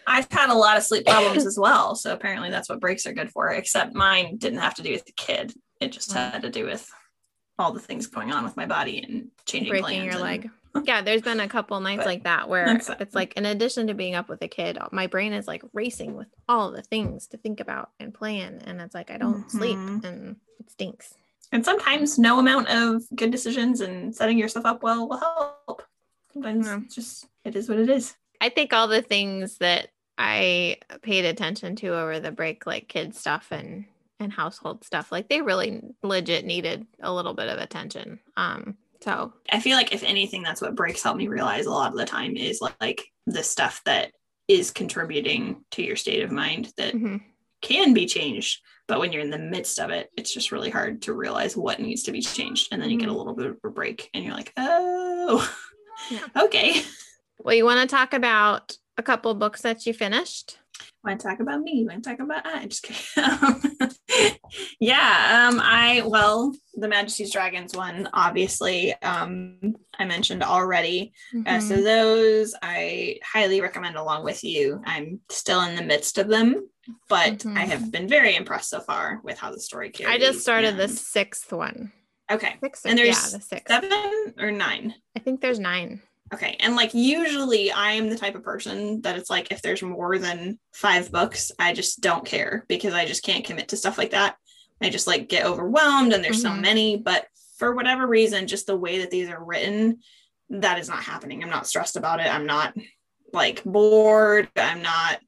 I've 0.08 0.28
had 0.32 0.50
a 0.50 0.54
lot 0.56 0.78
of 0.78 0.84
sleep 0.84 1.06
problems 1.06 1.46
as 1.46 1.58
well. 1.58 1.96
So 1.96 2.12
apparently 2.12 2.50
that's 2.50 2.68
what 2.68 2.80
breaks 2.82 3.06
are 3.06 3.14
good 3.14 3.32
for, 3.32 3.50
except 3.52 3.94
mine 3.94 4.36
didn't 4.38 4.60
have 4.60 4.74
to 4.76 4.82
do 4.84 4.92
with 4.92 5.06
the 5.06 5.14
kid. 5.14 5.54
It 5.84 5.92
just 5.92 6.12
had 6.14 6.42
to 6.42 6.50
do 6.50 6.66
with 6.66 6.90
all 7.60 7.72
the 7.72 7.80
things 7.80 8.08
going 8.08 8.32
on 8.32 8.44
with 8.44 8.58
my 8.58 8.66
body 8.66 9.00
and 9.04 9.30
changing 9.46 9.70
breaking 9.70 10.04
your 10.04 10.14
and- 10.14 10.22
leg. 10.22 10.50
Yeah, 10.86 11.02
there's 11.04 11.22
been 11.22 11.40
a 11.40 11.48
couple 11.48 11.80
nights 11.82 12.00
But 12.00 12.06
like 12.08 12.24
that 12.24 12.50
where 12.50 12.66
it's 13.00 13.14
like, 13.14 13.36
in 13.36 13.46
addition 13.46 13.86
to 13.88 13.94
being 13.94 14.16
up 14.16 14.28
with 14.28 14.42
a 14.42 14.48
kid, 14.48 14.80
my 14.92 15.06
brain 15.06 15.32
is 15.32 15.48
like 15.48 15.62
racing 15.72 16.16
with 16.16 16.26
all 16.50 16.72
the 16.72 16.82
things 16.82 17.28
to 17.28 17.38
think 17.38 17.60
about 17.60 17.92
and 18.00 18.12
plan. 18.12 18.60
And 18.66 18.82
it's 18.82 18.96
like, 18.96 19.12
I 19.12 19.18
don't 19.20 19.48
sleep 19.52 19.78
Mhm. 19.78 20.04
and 20.04 20.36
it 20.60 20.72
stinks. 20.72 21.14
And 21.52 21.64
sometimes 21.64 22.18
no 22.18 22.40
amount 22.40 22.70
of 22.70 23.04
good 23.16 23.30
decisions 23.30 23.82
and 23.82 24.16
setting 24.16 24.40
yourself 24.40 24.66
up 24.66 24.82
well 24.82 25.08
will 25.08 25.18
help. 25.18 25.84
Sometimes 26.34 26.96
just 26.96 27.28
it 27.46 27.56
is 27.56 27.70
what 27.70 27.78
it 27.78 27.92
is. 27.92 28.16
I 28.42 28.50
think 28.50 28.74
all 28.74 28.88
the 28.88 29.04
things 29.04 29.60
that 29.60 29.90
I 30.18 30.78
paid 31.04 31.26
attention 31.26 31.76
to 31.78 31.90
over 31.90 32.20
the 32.20 32.32
break, 32.32 32.66
like 32.66 32.88
kid 32.88 33.16
stuff 33.16 33.50
and 33.52 33.86
and 34.24 34.34
household 34.34 34.84
stuff, 34.84 35.12
like 35.12 35.30
they 35.30 35.42
really 35.42 35.82
legit 36.02 36.46
needed 36.46 36.86
a 37.02 37.14
little 37.14 37.34
bit 37.34 37.50
of 37.50 37.60
attention. 37.60 38.20
Um, 38.38 38.78
so 39.02 39.34
I 39.52 39.60
feel 39.60 39.76
like 39.76 39.94
if 39.94 40.04
anything, 40.04 40.44
that's 40.44 40.62
what 40.62 40.76
breaks 40.76 41.04
help 41.04 41.18
me 41.18 41.28
realize 41.28 41.66
a 41.66 41.72
lot 41.72 41.92
of 41.92 41.98
the 41.98 42.06
time 42.06 42.38
is 42.38 42.62
like 42.80 43.04
the 43.28 43.44
stuff 43.44 43.82
that 43.86 44.12
is 44.48 44.72
contributing 44.72 45.64
to 45.72 45.84
your 45.84 45.96
state 45.96 46.24
of 46.24 46.32
mind 46.32 46.72
that 46.78 46.94
mhm. 46.94 47.22
can 47.62 47.94
be 47.94 48.06
changed. 48.06 48.62
But 48.88 49.00
when 49.00 49.12
you're 49.12 49.22
in 49.22 49.30
the 49.30 49.38
midst 49.38 49.80
of 49.80 49.90
it, 49.90 50.10
it's 50.18 50.34
just 50.34 50.52
really 50.52 50.70
hard 50.70 51.02
to 51.04 51.14
realize 51.14 51.56
what 51.56 51.80
needs 51.80 52.04
to 52.04 52.12
be 52.12 52.22
changed. 52.22 52.70
And 52.72 52.82
then 52.82 52.90
you 52.90 52.98
get 52.98 53.10
a 53.10 53.12
Mhm. 53.12 53.18
little 53.18 53.34
bit 53.36 53.46
of 53.48 53.58
a 53.64 53.70
break 53.70 54.10
and 54.14 54.24
you're 54.24 54.34
like, 54.34 54.54
oh, 54.58 55.54
Yeah. 56.10 56.26
okay. 56.44 56.82
well, 57.40 57.56
you 57.56 57.66
want 57.66 57.82
to 57.88 57.94
talk 57.94 58.14
about 58.14 58.78
a 58.98 59.04
couple 59.04 59.34
books 59.36 59.62
that 59.62 59.86
you 59.86 59.94
finished? 59.94 60.60
Want 61.04 61.20
to 61.20 61.28
talk 61.28 61.40
about 61.42 61.62
me? 61.62 61.80
You 61.80 61.88
want 61.88 62.04
to 62.04 62.10
talk 62.10 62.20
about 62.20 62.46
I? 62.46 62.66
Just 62.66 62.84
kidding. 62.84 63.92
yeah. 64.80 65.48
Um. 65.50 65.60
I 65.62 66.02
well, 66.06 66.56
the 66.76 66.88
Majesty's 66.88 67.32
Dragons 67.32 67.76
one, 67.76 68.08
obviously. 68.14 68.94
Um. 69.02 69.76
I 70.00 70.06
mentioned 70.06 70.44
already. 70.44 71.14
Uh, 71.46 71.60
so 71.60 71.76
Mhm. 71.78 71.84
those 71.84 72.56
I 72.62 73.20
highly 73.24 73.62
recommend 73.62 73.96
along 73.96 74.24
with 74.24 74.44
you. 74.44 74.82
I'm 74.86 75.20
still 75.30 75.62
in 75.62 75.76
the 75.76 75.84
midst 75.84 76.18
of 76.18 76.28
them, 76.30 76.68
but 77.10 77.40
Mhm. 77.40 77.58
I 77.58 77.66
have 77.66 77.92
been 77.92 78.08
very 78.08 78.36
impressed 78.36 78.70
so 78.70 78.80
far 78.80 79.20
with 79.24 79.38
how 79.38 79.52
the 79.52 79.60
story 79.60 79.90
carries. 79.92 80.16
I 80.16 80.18
just 80.18 80.40
started 80.42 80.78
the 80.78 80.88
sixth 80.88 81.52
one. 81.52 81.92
Okay. 82.32 82.56
Six, 82.64 82.86
And 82.86 82.98
yeah, 82.98 83.12
the 83.14 83.42
six. 83.42 83.64
Seven 83.68 84.34
or 84.40 84.50
nine. 84.52 84.96
I 85.16 85.20
think 85.20 85.42
there's 85.42 85.60
nine. 85.60 86.02
Okay. 86.32 86.56
And 86.60 86.76
like 86.76 86.94
usually 86.94 87.72
I 87.72 87.92
am 87.94 88.10
the 88.10 88.18
type 88.18 88.36
of 88.36 88.44
person 88.44 89.02
that 89.02 89.18
it's 89.18 89.30
like 89.30 89.52
if 89.52 89.62
there's 89.62 89.82
more 89.82 90.18
than 90.18 90.60
five 90.74 91.12
books, 91.12 91.52
I 91.60 91.74
just 91.74 92.02
don't 92.02 92.26
care 92.26 92.66
because 92.68 92.94
I 92.94 93.06
just 93.06 93.24
can't 93.24 93.46
commit 93.46 93.70
to 93.70 93.78
stuff 93.78 93.98
like 93.98 94.12
that. 94.12 94.36
I 94.82 94.90
just 94.90 95.08
like 95.08 95.30
get 95.30 95.46
overwhelmed 95.46 96.14
and 96.14 96.24
there's 96.24 96.42
so 96.42 96.50
Mhm. 96.50 96.62
many, 96.62 96.98
but 96.98 97.28
for 97.58 97.76
whatever 97.76 98.08
reason, 98.08 98.48
just 98.48 98.66
the 98.68 98.76
way 98.76 99.00
that 99.00 99.12
these 99.12 99.30
are 99.30 99.44
written, 99.44 100.00
that 100.50 100.80
is 100.80 100.90
not 100.90 101.04
happening. 101.04 101.44
I'm 101.44 101.50
not 101.50 101.68
stressed 101.68 101.96
about 101.98 102.20
it. 102.20 102.34
I'm 102.34 102.46
not 102.46 102.76
like 103.32 103.64
bored. 103.64 104.50
I'm 104.56 104.82
not, 104.82 105.20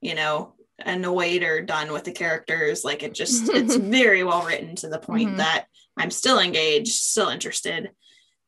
you 0.00 0.14
know, 0.14 0.54
annoyed 0.78 1.42
or 1.42 1.60
done 1.62 1.92
with 1.92 2.04
the 2.04 2.12
characters. 2.12 2.84
Like 2.84 3.02
it 3.02 3.14
just 3.14 3.48
it's 3.50 3.76
very 3.76 4.24
well 4.24 4.44
written 4.44 4.76
to 4.76 4.88
the 4.88 4.98
point 4.98 5.32
Mhm. 5.32 5.36
that 5.38 5.66
I'm 5.96 6.10
still 6.10 6.38
engaged, 6.40 6.92
still 6.94 7.28
interested. 7.28 7.90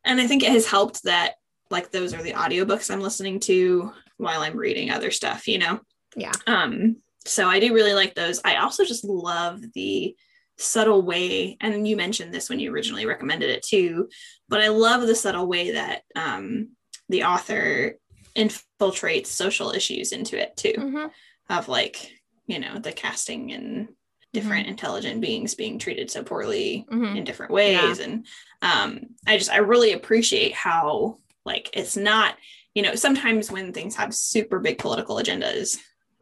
And 0.04 0.20
I 0.20 0.26
think 0.26 0.42
it 0.42 0.50
has 0.52 0.66
helped 0.66 1.02
that 1.04 1.34
like 1.70 1.90
those 1.90 2.14
are 2.14 2.22
the 2.22 2.32
audiobooks 2.32 2.90
I'm 2.90 3.00
listening 3.00 3.40
to 3.40 3.92
while 4.18 4.40
I'm 4.42 4.56
reading 4.56 4.90
other 4.90 5.10
stuff, 5.10 5.48
you 5.48 5.58
know? 5.58 5.80
Yeah. 6.16 6.32
Um, 6.46 6.96
so 7.24 7.48
I 7.48 7.58
do 7.60 7.74
really 7.74 7.94
like 7.94 8.14
those. 8.14 8.40
I 8.44 8.56
also 8.56 8.84
just 8.84 9.04
love 9.04 9.60
the 9.74 10.14
subtle 10.58 11.02
way, 11.02 11.56
and 11.60 11.86
you 11.86 11.96
mentioned 11.96 12.32
this 12.32 12.48
when 12.48 12.60
you 12.60 12.72
originally 12.72 13.04
recommended 13.04 13.50
it 13.50 13.62
too, 13.62 14.08
but 14.48 14.60
I 14.62 14.68
love 14.68 15.02
the 15.06 15.14
subtle 15.14 15.46
way 15.46 15.72
that 15.72 16.02
um, 16.14 16.70
the 17.08 17.24
author 17.24 17.98
infiltrates 18.34 19.26
social 19.26 19.72
issues 19.72 20.12
into 20.12 20.40
it 20.40 20.56
too, 20.56 20.74
Mhm. 20.76 21.10
of 21.50 21.68
like, 21.68 22.10
you 22.46 22.58
know, 22.58 22.78
the 22.78 22.92
casting 22.92 23.52
and 23.52 23.88
different 24.32 24.68
intelligent 24.68 25.20
beings 25.22 25.54
being 25.54 25.78
treated 25.78 26.10
so 26.10 26.22
poorly 26.22 26.84
Mhm. 26.90 27.16
in 27.16 27.24
different 27.24 27.52
ways 27.52 28.00
and 28.00 28.26
um 28.60 29.00
i 29.26 29.38
just 29.38 29.50
i 29.50 29.56
really 29.56 29.92
appreciate 29.92 30.52
how 30.52 31.18
like 31.46 31.70
it's 31.72 31.96
not 31.96 32.34
you 32.74 32.82
know 32.82 32.94
sometimes 32.94 33.50
when 33.50 33.72
things 33.72 33.96
have 33.96 34.12
super 34.14 34.58
big 34.58 34.76
political 34.78 35.16
agendas 35.16 35.78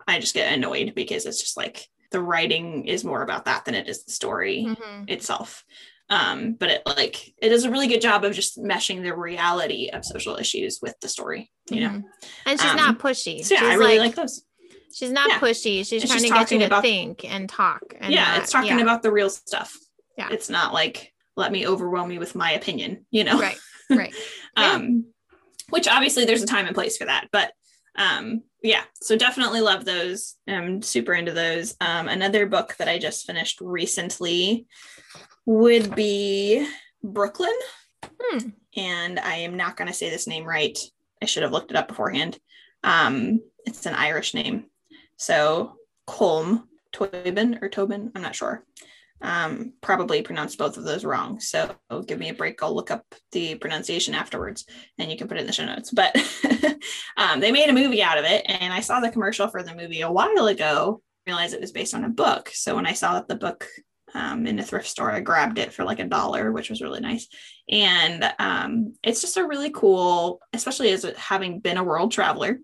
i 0.07 0.19
just 0.21 0.35
get 0.35 0.53
annoyed 0.53 0.93
because 0.95 1.27
it's 1.27 1.41
just 1.41 1.57
like 1.57 1.87
the 2.13 2.21
writing 2.23 2.87
is 2.87 3.03
more 3.05 3.23
about 3.23 3.47
that 3.47 3.65
than 3.65 3.75
it 3.75 3.89
is 3.89 4.05
the 4.05 4.13
story 4.13 4.65
Mhm. 4.69 5.11
itself 5.11 5.65
um 6.11 6.53
but 6.53 6.69
it 6.71 6.83
like 6.87 7.33
it 7.39 7.49
does 7.49 7.65
a 7.65 7.71
really 7.71 7.89
good 7.89 8.03
job 8.03 8.25
of 8.25 8.35
just 8.35 8.59
meshing 8.63 9.03
the 9.03 9.17
reality 9.17 9.89
of 9.91 10.05
social 10.05 10.37
issues 10.37 10.79
with 10.83 10.95
the 11.01 11.09
story 11.09 11.51
you 11.71 11.81
know 11.81 11.89
Mhm. 11.89 12.03
And 12.47 12.61
she's 12.61 12.71
Um, 12.71 12.77
not 12.77 12.99
pushy. 12.99 13.45
so 13.45 13.55
yeah 13.55 13.61
she's 13.61 13.69
i 13.71 13.75
really 13.75 13.99
like, 13.99 14.09
like, 14.09 14.17
those 14.17 14.45
she's 14.95 15.11
not 15.11 15.29
yeah. 15.29 15.41
pushy. 15.41 15.85
She's 15.85 16.03
And 16.03 16.11
trying 16.11 16.21
she's 16.21 16.31
to 16.31 16.35
get 16.37 16.53
you 16.53 16.59
to 16.61 16.67
about- 16.67 16.83
think 16.85 17.25
and 17.25 17.49
talk. 17.49 17.83
And 17.99 18.13
yeah 18.15 18.27
not- 18.35 18.43
it's 18.43 18.53
talking 18.53 18.77
yeah, 18.79 18.83
about 18.83 19.03
the 19.03 19.11
real 19.11 19.29
stuff 19.31 19.77
Yeah. 20.17 20.29
it's 20.31 20.49
not 20.49 20.73
like 20.73 21.13
let 21.37 21.51
me 21.51 21.67
overwhelm 21.67 22.13
you 22.13 22.21
with 22.21 22.37
my 22.37 22.53
opinion 22.53 23.07
you 23.11 23.25
know 23.25 23.41
right, 23.41 23.59
right. 23.91 24.15
Yeah. 24.57 24.73
um 24.75 25.07
which 25.71 25.89
obviously 25.89 26.25
there's 26.25 26.43
a 26.43 26.47
time 26.47 26.67
and 26.67 26.75
place 26.75 26.97
for 26.97 27.07
that 27.07 27.29
but 27.33 27.53
um 27.97 28.43
yeah 28.63 28.83
so 29.01 29.17
definitely 29.17 29.61
love 29.61 29.85
those. 29.85 30.35
I'm 30.49 30.83
super 30.83 31.13
into 31.13 31.33
those. 31.33 31.77
Um 31.81 32.09
another 32.09 32.47
book 32.47 32.75
that 32.79 32.89
i 32.89 32.99
just 32.99 33.27
finished 33.27 33.61
recently 33.61 34.67
would 35.47 35.95
be 35.95 36.67
brooklyn. 37.03 37.53
Hmm. 38.21 38.49
and 38.77 39.19
i 39.19 39.37
am 39.37 39.57
not 39.57 39.77
going 39.77 39.89
to 39.89 39.95
say 39.95 40.11
this 40.11 40.27
name 40.27 40.45
right. 40.45 40.79
I 41.23 41.27
should 41.27 41.43
have 41.43 41.53
looked 41.53 41.71
it 41.71 41.77
up 41.77 41.89
beforehand. 41.89 42.39
Um 42.83 43.41
it's 43.65 43.87
an 43.87 43.95
irish 43.95 44.35
name. 44.35 44.65
So 45.17 45.77
colm 46.09 46.65
toybin 46.93 47.63
or 47.63 47.69
tobin? 47.69 48.13
I'm 48.15 48.23
not 48.23 48.35
sure 48.35 48.65
um, 49.25 49.73
probably 49.81 50.21
pronounced 50.21 50.59
both 50.59 50.77
of 50.77 50.85
those 50.85 51.05
wrong. 51.05 51.41
So 51.41 51.75
give 52.07 52.19
me 52.19 52.29
a 52.29 52.35
break. 52.35 52.63
I'll 52.63 52.75
look 52.75 52.91
up 52.91 53.03
the 53.33 53.55
pronunciation 53.55 54.15
afterwards 54.15 54.67
and 54.99 55.11
you 55.11 55.17
can 55.17 55.29
put 55.29 55.39
it 55.39 55.41
in 55.41 55.47
the 55.47 55.53
show 55.53 55.65
notes. 55.65 55.91
But 55.91 56.15
um, 57.17 57.41
they 57.41 57.51
made 57.51 57.71
a 57.71 57.73
movie 57.73 58.03
out 58.03 58.19
of 58.19 58.27
it. 58.27 58.45
And 58.47 58.73
I 58.73 58.81
saw 58.81 59.01
the 59.01 59.11
commercial 59.11 59.49
for 59.49 59.63
the 59.63 59.75
movie 59.75 60.03
a 60.03 60.13
while 60.13 60.47
ago, 60.47 61.01
realized 61.27 61.55
it 61.55 61.63
was 61.63 61.73
based 61.73 61.95
on 61.95 62.05
a 62.05 62.11
book. 62.11 62.51
So 62.53 62.75
when 62.75 62.87
I 62.87 62.93
saw 62.93 63.15
that 63.15 63.27
the 63.27 63.35
book 63.35 63.67
um, 64.15 64.47
in 64.47 64.59
a 64.59 64.63
thrift 64.63 64.89
store, 64.89 65.11
I 65.11 65.21
grabbed 65.21 65.59
it 65.59 65.73
for 65.73 65.85
like 65.85 66.01
a 66.01 66.05
dollar, 66.05 66.53
which 66.53 66.69
was 66.69 66.83
really 66.83 67.01
nice. 67.01 67.27
And 67.71 68.31
um, 68.39 68.93
it's 69.03 69.23
just 69.23 69.39
a 69.39 69.47
really 69.47 69.71
cool, 69.71 70.41
especially 70.53 70.91
as 70.91 71.07
having 71.17 71.61
been 71.61 71.79
a 71.79 71.85
world 71.85 72.13
traveler, 72.13 72.59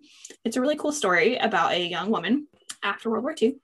it's 0.45 0.57
a 0.57 0.61
really 0.61 0.77
cool 0.77 0.93
story 0.93 1.37
about 1.37 1.73
a 1.73 1.89
young 1.89 2.11
woman 2.11 2.47
after 2.83 3.11
World 3.11 3.25
War 3.25 3.35
II 3.41 3.57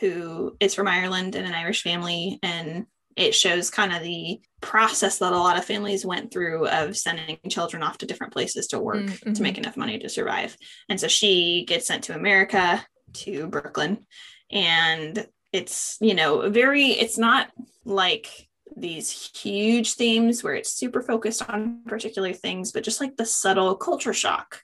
who 0.00 0.56
is 0.60 0.74
from 0.74 0.88
Ireland 0.88 1.34
and 1.34 1.46
an 1.46 1.54
Irish 1.54 1.82
family. 1.82 2.38
And 2.42 2.86
it 3.16 3.34
shows 3.34 3.70
kind 3.70 3.92
of 3.92 4.02
the 4.02 4.40
process 4.60 5.18
that 5.18 5.32
a 5.32 5.38
lot 5.38 5.58
of 5.58 5.64
families 5.64 6.06
went 6.06 6.32
through 6.32 6.68
of 6.68 6.96
sending 6.96 7.38
children 7.48 7.82
off 7.82 7.98
to 7.98 8.06
different 8.06 8.32
places 8.32 8.68
to 8.68 8.78
work 8.78 8.98
mm-hmm. 8.98 9.32
to 9.32 9.42
make 9.42 9.58
enough 9.58 9.76
money 9.76 9.98
to 9.98 10.08
survive. 10.08 10.56
And 10.88 11.00
so 11.00 11.08
she 11.08 11.64
gets 11.66 11.86
sent 11.86 12.04
to 12.04 12.14
America, 12.14 12.84
to 13.14 13.48
Brooklyn. 13.48 14.06
And 14.52 15.26
it's, 15.52 15.96
you 16.00 16.14
know, 16.14 16.48
very, 16.48 16.86
it's 16.86 17.18
not 17.18 17.50
like 17.84 18.48
these 18.76 19.32
huge 19.34 19.94
themes 19.94 20.44
where 20.44 20.54
it's 20.54 20.72
super 20.72 21.02
focused 21.02 21.48
on 21.48 21.82
particular 21.86 22.32
things, 22.32 22.70
but 22.70 22.84
just 22.84 23.00
like 23.00 23.16
the 23.16 23.26
subtle 23.26 23.74
culture 23.74 24.14
shock 24.14 24.62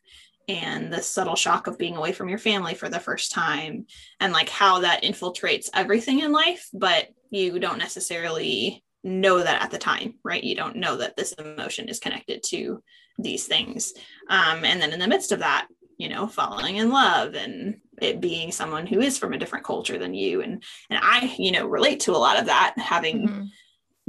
and 0.49 0.93
the 0.93 1.03
subtle 1.03 1.37
shock 1.37 1.67
of 1.67 1.79
being 1.79 1.97
away 1.97 2.13
from 2.13 2.29
your 2.29 2.39
family 2.39 2.75
for 2.75 2.89
the 2.89 3.01
first 3.01 3.33
time 3.33 3.87
and 4.21 4.33
like 4.33 4.49
how 4.49 4.81
that 4.81 5.03
infiltrates 5.03 5.69
everything 5.75 6.21
in 6.21 6.33
life 6.33 6.69
but 6.73 7.09
you 7.31 7.59
don't 7.59 7.79
necessarily 7.79 8.85
know 9.03 9.43
that 9.43 9.63
at 9.63 9.71
the 9.71 9.79
time 9.79 10.15
right? 10.25 10.43
You 10.43 10.55
don't 10.55 10.77
know 10.77 10.97
that 10.97 11.17
this 11.17 11.33
emotion 11.33 11.89
is 11.89 11.99
connected 11.99 12.43
to 12.49 12.83
these 13.19 13.47
things. 13.47 13.93
Um, 14.29 14.65
and 14.65 14.81
then 14.81 14.93
in 14.93 15.01
the 15.01 15.09
midst 15.09 15.33
of 15.33 15.41
that 15.41 15.69
you 15.97 16.09
know 16.09 16.27
falling 16.27 16.77
in 16.77 16.91
love 16.91 17.35
and 17.35 17.77
it 18.03 18.21
being 18.21 18.51
someone 18.51 18.87
who 18.87 19.01
is 19.01 19.17
from 19.17 19.33
a 19.33 19.39
different 19.39 19.65
culture 19.65 19.97
than 19.97 20.13
you 20.13 20.41
and 20.41 20.63
and 20.91 20.99
i 21.01 21.33
you 21.39 21.53
know 21.53 21.67
relate 21.67 22.01
to 22.01 22.11
a 22.11 22.19
lot 22.19 22.37
of 22.37 22.47
that 22.47 22.75
having 22.77 23.29
mm-hmm 23.29 23.45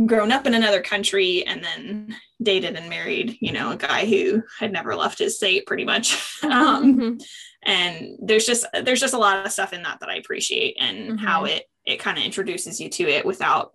grown 0.04 0.32
up 0.32 0.46
in 0.46 0.54
another 0.54 0.82
country 0.82 1.46
and 1.46 1.64
then 1.64 2.16
dated 2.42 2.75
and 2.75 2.90
married, 2.90 3.38
you 3.40 3.52
know, 3.52 3.72
a 3.72 3.78
guy 3.78 4.06
who 4.06 4.44
had 4.60 4.72
never 4.72 4.96
left 4.96 5.20
his 5.20 5.38
state 5.38 5.66
pretty 5.66 5.86
much. 5.86 6.14
um, 6.44 6.98
mm-hmm. 6.98 7.18
And 7.64 8.18
there's 8.22 8.46
just 8.46 8.66
there's 8.84 9.00
just 9.00 9.14
a 9.14 9.20
lot 9.20 9.46
of 9.46 9.52
stuff 9.52 9.74
in 9.74 9.84
that 9.84 10.00
that 10.02 10.10
I 10.10 10.16
appreciate 10.16 10.78
and 10.80 10.98
mm-hmm. 10.98 11.18
how 11.18 11.46
it 11.46 11.64
it 11.86 12.00
kind 12.00 12.18
of 12.18 12.24
introduces 12.24 12.80
you 12.80 12.90
to 12.90 13.04
it 13.04 13.25
without 13.25 13.72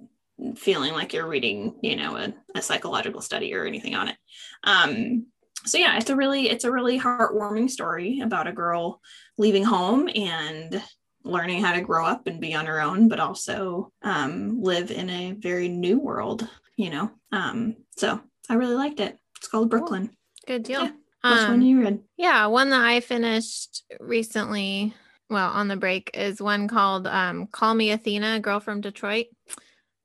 feeling 0.57 0.93
like 0.93 1.13
you're 1.13 1.29
reading, 1.29 1.77
you 1.83 1.97
know, 1.97 2.17
a, 2.17 2.33
a 2.55 2.63
psychological 2.63 3.21
study 3.21 3.55
or 3.55 3.67
anything 3.67 3.95
on 3.95 4.09
it. 4.09 4.17
Um, 4.65 5.27
so 5.65 5.79
yeah, 5.79 5.97
it's 5.99 6.11
a 6.11 6.17
really 6.17 6.49
it's 6.49 6.65
a 6.65 6.73
really 6.73 6.99
heartwarming 6.99 7.69
story 7.69 8.21
about 8.21 8.47
a 8.47 8.53
girl 8.53 9.01
leaving 9.37 9.65
home 9.65 10.09
and 10.15 10.83
learning 11.25 11.63
how 11.63 11.73
to 11.73 11.81
grow 11.81 12.05
up 12.05 12.27
and 12.27 12.41
be 12.41 12.55
on 12.55 12.67
her 12.67 12.81
own, 12.81 13.09
but 13.09 13.21
also 13.21 13.93
um, 14.03 14.63
live 14.63 14.91
in 14.91 15.11
a 15.11 15.33
very 15.33 15.69
new 15.69 15.99
world, 15.99 16.49
you 16.77 16.91
know. 16.91 17.11
Um, 17.33 17.77
so 17.97 18.21
I 18.49 18.55
really 18.55 18.75
liked 18.75 19.01
it. 19.01 19.19
It's 19.37 19.49
called 19.49 19.71
Brooklyn. 19.71 20.09
Cool. 20.09 20.17
Good 20.47 20.63
deal. 20.65 20.83
Yeah. 20.83 20.91
Which 21.23 21.41
um, 21.41 21.51
one 21.51 21.63
you 21.63 21.83
read? 21.83 22.01
Yeah, 22.17 22.47
one 22.47 22.71
that 22.71 22.83
I 22.83 23.01
finished 23.01 23.85
recently, 24.01 24.95
well, 25.29 25.51
on 25.51 25.69
the 25.69 25.77
break, 25.77 26.11
is 26.15 26.41
one 26.41 26.67
called 26.67 27.07
um, 27.07 27.47
Call 27.47 27.75
Me 27.75 27.91
Athena, 27.91 28.37
a 28.37 28.41
Girl 28.41 28.59
from 28.59 28.81
Detroit 28.81 29.27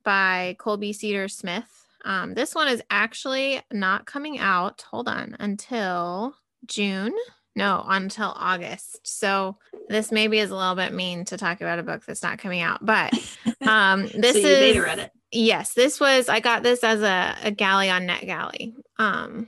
by 0.03 0.55
Colby 0.59 0.91
Cedar 0.91 1.29
Smith. 1.29 1.63
Um, 2.03 2.33
this 2.33 2.53
one 2.53 2.67
is 2.67 2.83
actually 2.89 3.61
not 3.71 4.05
coming 4.05 4.37
out, 4.39 4.83
hold 4.91 5.07
on, 5.07 5.35
until 5.39 6.35
June. 6.65 7.13
No, 7.55 7.83
until 7.87 8.33
August. 8.35 8.99
So 9.07 9.57
this 9.87 10.11
maybe 10.11 10.39
is 10.39 10.51
a 10.51 10.55
little 10.55 10.75
bit 10.75 10.93
mean 10.93 11.23
to 11.25 11.37
talk 11.37 11.61
about 11.61 11.79
a 11.79 11.83
book 11.83 12.05
that's 12.05 12.23
not 12.23 12.37
coming 12.37 12.61
out, 12.61 12.85
but 12.85 13.13
um 13.67 14.07
this 14.13 14.33
so 14.33 14.47
is 14.47 14.77
read 14.77 14.99
it. 14.99 15.11
Yes, 15.31 15.73
this 15.73 15.99
was 15.99 16.27
I 16.27 16.39
got 16.39 16.63
this 16.63 16.83
as 16.83 17.01
a, 17.01 17.35
a 17.43 17.51
galley 17.51 17.89
on 17.89 18.07
NetGalley 18.07 18.73
um 18.99 19.47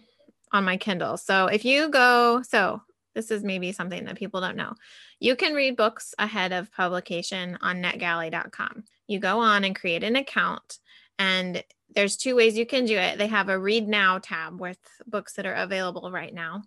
on 0.51 0.63
my 0.63 0.77
Kindle. 0.77 1.17
So 1.17 1.47
if 1.47 1.65
you 1.65 1.89
go 1.89 2.41
so 2.43 2.81
this 3.13 3.31
is 3.31 3.43
maybe 3.43 3.71
something 3.71 4.05
that 4.05 4.15
people 4.15 4.41
don't 4.41 4.55
know. 4.55 4.75
You 5.19 5.35
can 5.35 5.55
read 5.55 5.75
books 5.75 6.13
ahead 6.19 6.53
of 6.53 6.71
publication 6.71 7.57
on 7.61 7.81
netgalley.com. 7.81 8.83
You 9.07 9.19
go 9.19 9.39
on 9.39 9.63
and 9.63 9.75
create 9.75 10.03
an 10.03 10.15
account 10.15 10.77
and 11.17 11.63
there's 11.95 12.15
two 12.15 12.35
ways 12.35 12.57
you 12.57 12.65
can 12.65 12.85
do 12.85 12.95
it. 12.95 13.17
They 13.17 13.27
have 13.27 13.49
a 13.49 13.57
read 13.57 13.87
now 13.87 14.19
tab 14.19 14.61
with 14.61 14.77
books 15.07 15.33
that 15.33 15.47
are 15.47 15.55
available 15.55 16.11
right 16.11 16.33
now 16.33 16.63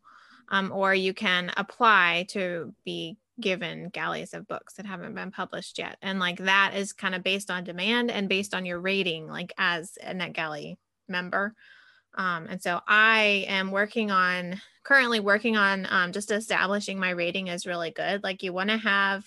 um, 0.51 0.73
or 0.73 0.95
you 0.95 1.15
can 1.15 1.53
apply 1.57 2.27
to 2.31 2.75
be 2.85 3.17
given 3.41 3.89
galleys 3.89 4.35
of 4.35 4.47
books 4.47 4.75
that 4.75 4.87
haven't 4.87 5.15
been 5.15 5.31
published 5.31 5.79
yet. 5.79 5.97
And 6.03 6.19
like 6.19 6.39
that 6.39 6.75
is 6.75 6.93
kind 6.93 7.15
of 7.15 7.23
based 7.23 7.51
on 7.51 7.65
demand 7.65 8.11
and 8.11 8.29
based 8.29 8.55
on 8.55 8.67
your 8.67 8.81
rating, 8.81 9.27
like 9.27 9.53
as 9.57 9.97
a 10.03 10.15
NetGalley 10.15 10.77
member. 11.09 11.55
Um, 12.17 12.47
and 12.49 12.63
so 12.63 12.81
I 12.87 13.47
am 13.49 13.71
working 13.71 14.11
on 14.11 14.61
currently 14.83 15.21
working 15.21 15.57
on 15.57 15.87
um, 15.91 16.13
just 16.13 16.31
establishing 16.31 16.99
my 16.99 17.11
rating 17.11 17.49
is 17.49 17.67
really 17.67 17.91
good. 17.91 18.23
Like 18.23 18.43
you 18.43 18.53
want 18.53 18.71
to 18.71 18.79
have 18.79 19.25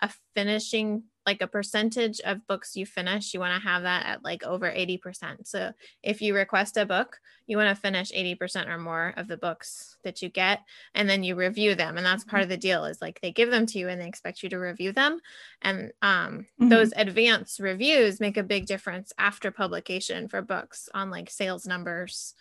a 0.00 0.10
finishing 0.34 1.04
like 1.26 1.42
a 1.42 1.46
percentage 1.46 2.20
of 2.20 2.46
books 2.46 2.76
you 2.76 2.86
finish, 2.86 3.34
you 3.34 3.40
want 3.40 3.54
to 3.54 3.68
have 3.68 3.82
that 3.82 4.06
at 4.06 4.24
like 4.24 4.42
over 4.42 4.70
80%. 4.70 5.46
So 5.46 5.72
if 6.02 6.22
you 6.22 6.34
request 6.34 6.76
a 6.76 6.86
book, 6.86 7.20
you 7.46 7.56
want 7.56 7.74
to 7.74 7.80
finish 7.80 8.10
80% 8.10 8.68
or 8.68 8.78
more 8.78 9.12
of 9.16 9.28
the 9.28 9.36
books 9.36 9.96
that 10.02 10.22
you 10.22 10.28
get 10.30 10.60
and 10.94 11.08
then 11.08 11.22
you 11.22 11.34
review 11.34 11.74
them. 11.74 11.96
And 11.96 12.06
that's 12.06 12.24
part 12.24 12.42
of 12.42 12.48
the 12.48 12.56
deal 12.56 12.84
is 12.84 13.02
like 13.02 13.20
they 13.20 13.32
give 13.32 13.50
them 13.50 13.66
to 13.66 13.78
you 13.78 13.88
and 13.88 14.00
they 14.00 14.08
expect 14.08 14.42
you 14.42 14.48
to 14.48 14.58
review 14.58 14.92
them. 14.92 15.20
And 15.60 15.92
um, 16.00 16.46
mm-hmm. 16.58 16.68
those 16.68 16.92
advanced 16.96 17.60
reviews 17.60 18.18
make 18.18 18.36
a 18.36 18.42
big 18.42 18.66
difference 18.66 19.12
after 19.18 19.50
publication 19.50 20.28
for 20.28 20.40
books 20.40 20.88
on 20.94 21.10
like 21.10 21.30
sales 21.30 21.66
numbers 21.66 22.34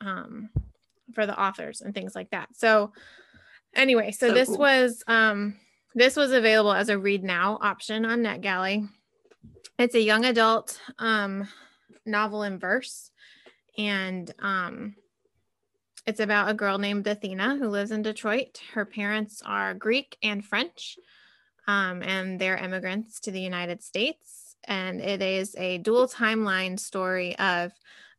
um, 0.00 0.48
for 1.12 1.26
the 1.26 1.38
authors 1.38 1.82
and 1.82 1.94
things 1.94 2.14
like 2.14 2.30
that. 2.30 2.48
So 2.54 2.92
anyway, 3.74 4.10
so, 4.10 4.28
so 4.28 4.34
this 4.34 4.48
cool. 4.48 4.58
was 4.58 5.02
um 5.06 5.56
this 5.94 6.16
was 6.16 6.32
available 6.32 6.72
as 6.72 6.88
a 6.88 6.98
read 6.98 7.24
now 7.24 7.58
option 7.60 8.04
on 8.04 8.20
NetGalley. 8.20 8.88
It's 9.78 9.94
a 9.94 10.00
young 10.00 10.24
adult 10.24 10.78
um, 10.98 11.48
novel 12.06 12.42
in 12.42 12.58
verse, 12.58 13.10
and 13.76 14.32
um, 14.38 14.94
it's 16.06 16.20
about 16.20 16.50
a 16.50 16.54
girl 16.54 16.78
named 16.78 17.06
Athena 17.06 17.56
who 17.56 17.68
lives 17.68 17.90
in 17.90 18.02
Detroit. 18.02 18.60
Her 18.74 18.84
parents 18.84 19.42
are 19.44 19.74
Greek 19.74 20.16
and 20.22 20.44
French, 20.44 20.98
um, 21.68 22.02
and 22.02 22.40
they're 22.40 22.56
immigrants 22.56 23.20
to 23.20 23.30
the 23.30 23.40
United 23.40 23.82
States. 23.82 24.56
And 24.64 25.00
it 25.00 25.22
is 25.22 25.54
a 25.56 25.78
dual 25.78 26.08
timeline 26.08 26.78
story 26.78 27.36
of 27.38 27.72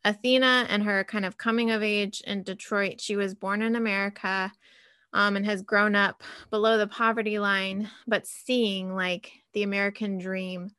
Athena 0.05 0.67
and 0.69 0.83
her 0.83 1.03
kind 1.03 1.25
of 1.25 1.37
coming 1.37 1.71
of 1.71 1.83
age 1.83 2.21
in 2.25 2.43
Detroit. 2.43 2.99
She 2.99 3.15
was 3.15 3.33
born 3.33 3.61
in 3.61 3.75
America 3.75 4.51
um, 5.13 5.35
and 5.35 5.45
has 5.45 5.61
grown 5.61 5.95
up 5.95 6.23
below 6.49 6.77
the 6.77 6.87
poverty 6.87 7.39
line, 7.39 7.89
but 8.07 8.27
seeing 8.27 8.95
like 8.95 9.31
the 9.53 9.63
American 9.63 10.17
dream 10.17 10.71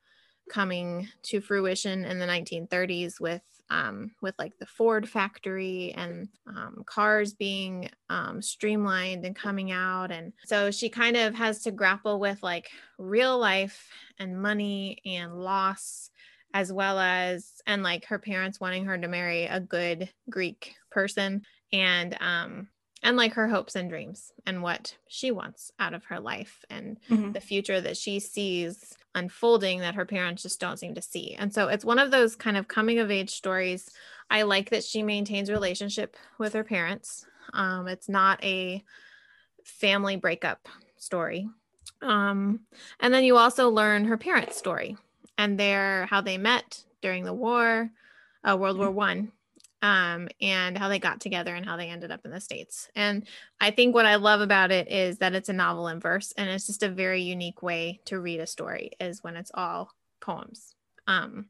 coming 0.50 1.08
to 1.22 1.40
fruition 1.40 2.04
in 2.04 2.18
the 2.18 2.26
1930s 2.26 3.20
with 3.20 3.42
um, 3.70 4.10
with 4.20 4.34
like 4.38 4.56
the 4.58 4.66
Ford 4.66 5.08
factory 5.08 5.92
and 5.96 6.28
um, 6.46 6.84
cars 6.86 7.32
being 7.32 7.88
um, 8.10 8.42
streamlined 8.42 9.24
and 9.24 9.34
coming 9.34 9.72
out. 9.72 10.10
And 10.10 10.32
so 10.44 10.70
she 10.70 10.90
kind 10.90 11.16
of 11.16 11.34
has 11.34 11.62
to 11.62 11.70
grapple 11.70 12.20
with 12.20 12.42
like 12.42 12.68
real 12.98 13.38
life 13.38 13.88
and 14.18 14.40
money 14.40 14.98
and 15.06 15.40
loss, 15.40 16.10
as 16.52 16.72
well 16.72 16.98
as, 16.98 17.62
and 17.66 17.82
like 17.82 18.04
her 18.04 18.18
parents 18.18 18.60
wanting 18.60 18.84
her 18.84 18.98
to 18.98 19.08
marry 19.08 19.44
a 19.46 19.60
good 19.60 20.10
Greek 20.28 20.74
person. 20.90 21.42
And 21.72 22.16
um, 22.20 22.68
and 23.04 23.18
like 23.18 23.34
her 23.34 23.46
hopes 23.46 23.76
and 23.76 23.90
dreams 23.90 24.32
and 24.46 24.62
what 24.62 24.96
she 25.06 25.30
wants 25.30 25.70
out 25.78 25.92
of 25.92 26.04
her 26.06 26.18
life 26.18 26.64
and 26.70 26.98
mm-hmm. 27.08 27.32
the 27.32 27.40
future 27.40 27.80
that 27.80 27.98
she 27.98 28.18
sees 28.18 28.94
unfolding 29.14 29.80
that 29.80 29.94
her 29.94 30.06
parents 30.06 30.42
just 30.42 30.58
don't 30.58 30.78
seem 30.78 30.94
to 30.94 31.02
see. 31.02 31.36
And 31.38 31.52
so 31.52 31.68
it's 31.68 31.84
one 31.84 31.98
of 31.98 32.10
those 32.10 32.34
kind 32.34 32.56
of 32.56 32.66
coming 32.66 32.98
of 32.98 33.10
age 33.10 33.30
stories. 33.30 33.90
I 34.30 34.42
like 34.42 34.70
that 34.70 34.82
she 34.82 35.02
maintains 35.02 35.50
relationship 35.50 36.16
with 36.38 36.54
her 36.54 36.64
parents. 36.64 37.26
Um, 37.52 37.88
it's 37.88 38.08
not 38.08 38.42
a 38.42 38.82
family 39.64 40.16
breakup 40.16 40.66
story. 40.96 41.46
Um, 42.00 42.60
and 43.00 43.12
then 43.12 43.22
you 43.22 43.36
also 43.36 43.68
learn 43.68 44.06
her 44.06 44.16
parents' 44.16 44.56
story 44.56 44.96
and 45.36 45.60
their 45.60 46.06
how 46.06 46.22
they 46.22 46.38
met 46.38 46.82
during 47.02 47.24
the 47.24 47.34
war, 47.34 47.90
uh, 48.48 48.56
World 48.56 48.78
War 48.78 48.90
One, 48.90 49.30
um, 49.84 50.28
and 50.40 50.78
how 50.78 50.88
they 50.88 50.98
got 50.98 51.20
together 51.20 51.54
and 51.54 51.66
how 51.66 51.76
they 51.76 51.90
ended 51.90 52.10
up 52.10 52.24
in 52.24 52.30
the 52.30 52.40
States. 52.40 52.88
And 52.96 53.26
I 53.60 53.70
think 53.70 53.94
what 53.94 54.06
I 54.06 54.14
love 54.14 54.40
about 54.40 54.70
it 54.72 54.90
is 54.90 55.18
that 55.18 55.34
it's 55.34 55.50
a 55.50 55.52
novel 55.52 55.88
in 55.88 56.00
verse 56.00 56.32
and 56.38 56.48
it's 56.48 56.66
just 56.66 56.82
a 56.82 56.88
very 56.88 57.20
unique 57.20 57.62
way 57.62 58.00
to 58.06 58.18
read 58.18 58.40
a 58.40 58.46
story 58.46 58.92
is 58.98 59.22
when 59.22 59.36
it's 59.36 59.50
all 59.52 59.90
poems. 60.22 60.74
Um, 61.06 61.48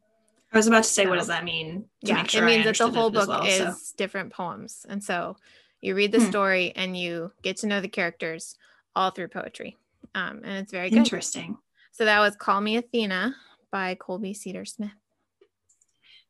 I 0.52 0.56
was 0.56 0.66
about 0.66 0.82
to 0.82 0.90
say, 0.90 1.04
So- 1.04 1.10
what 1.10 1.18
does 1.20 1.28
that 1.28 1.44
mean? 1.44 1.84
to 2.04 2.08
yeah, 2.08 2.14
make 2.16 2.28
sure 2.30 2.42
it 2.42 2.46
means 2.46 2.64
that 2.64 2.76
the 2.76 2.90
whole 2.90 3.12
book 3.12 3.28
well, 3.28 3.46
is 3.46 3.58
so. 3.90 3.94
different 3.96 4.32
poems. 4.32 4.84
And 4.88 5.02
so 5.02 5.36
you 5.80 5.94
read 5.94 6.10
the 6.10 6.18
Hmm. 6.20 6.28
story 6.28 6.72
and 6.74 6.96
you 6.98 7.30
get 7.42 7.58
to 7.58 7.68
know 7.68 7.80
the 7.80 7.88
characters 7.88 8.56
all 8.96 9.10
through 9.12 9.28
poetry. 9.28 9.76
Um, 10.16 10.40
and 10.42 10.58
it's 10.58 10.72
very 10.72 10.90
good. 10.90 10.98
interesting. 10.98 11.56
So 11.92 12.04
that 12.04 12.18
was 12.18 12.34
Call 12.34 12.60
Me 12.60 12.76
Athena 12.78 13.36
by 13.70 13.94
Colby 13.94 14.34
Cedar 14.34 14.64
Smith. 14.64 14.90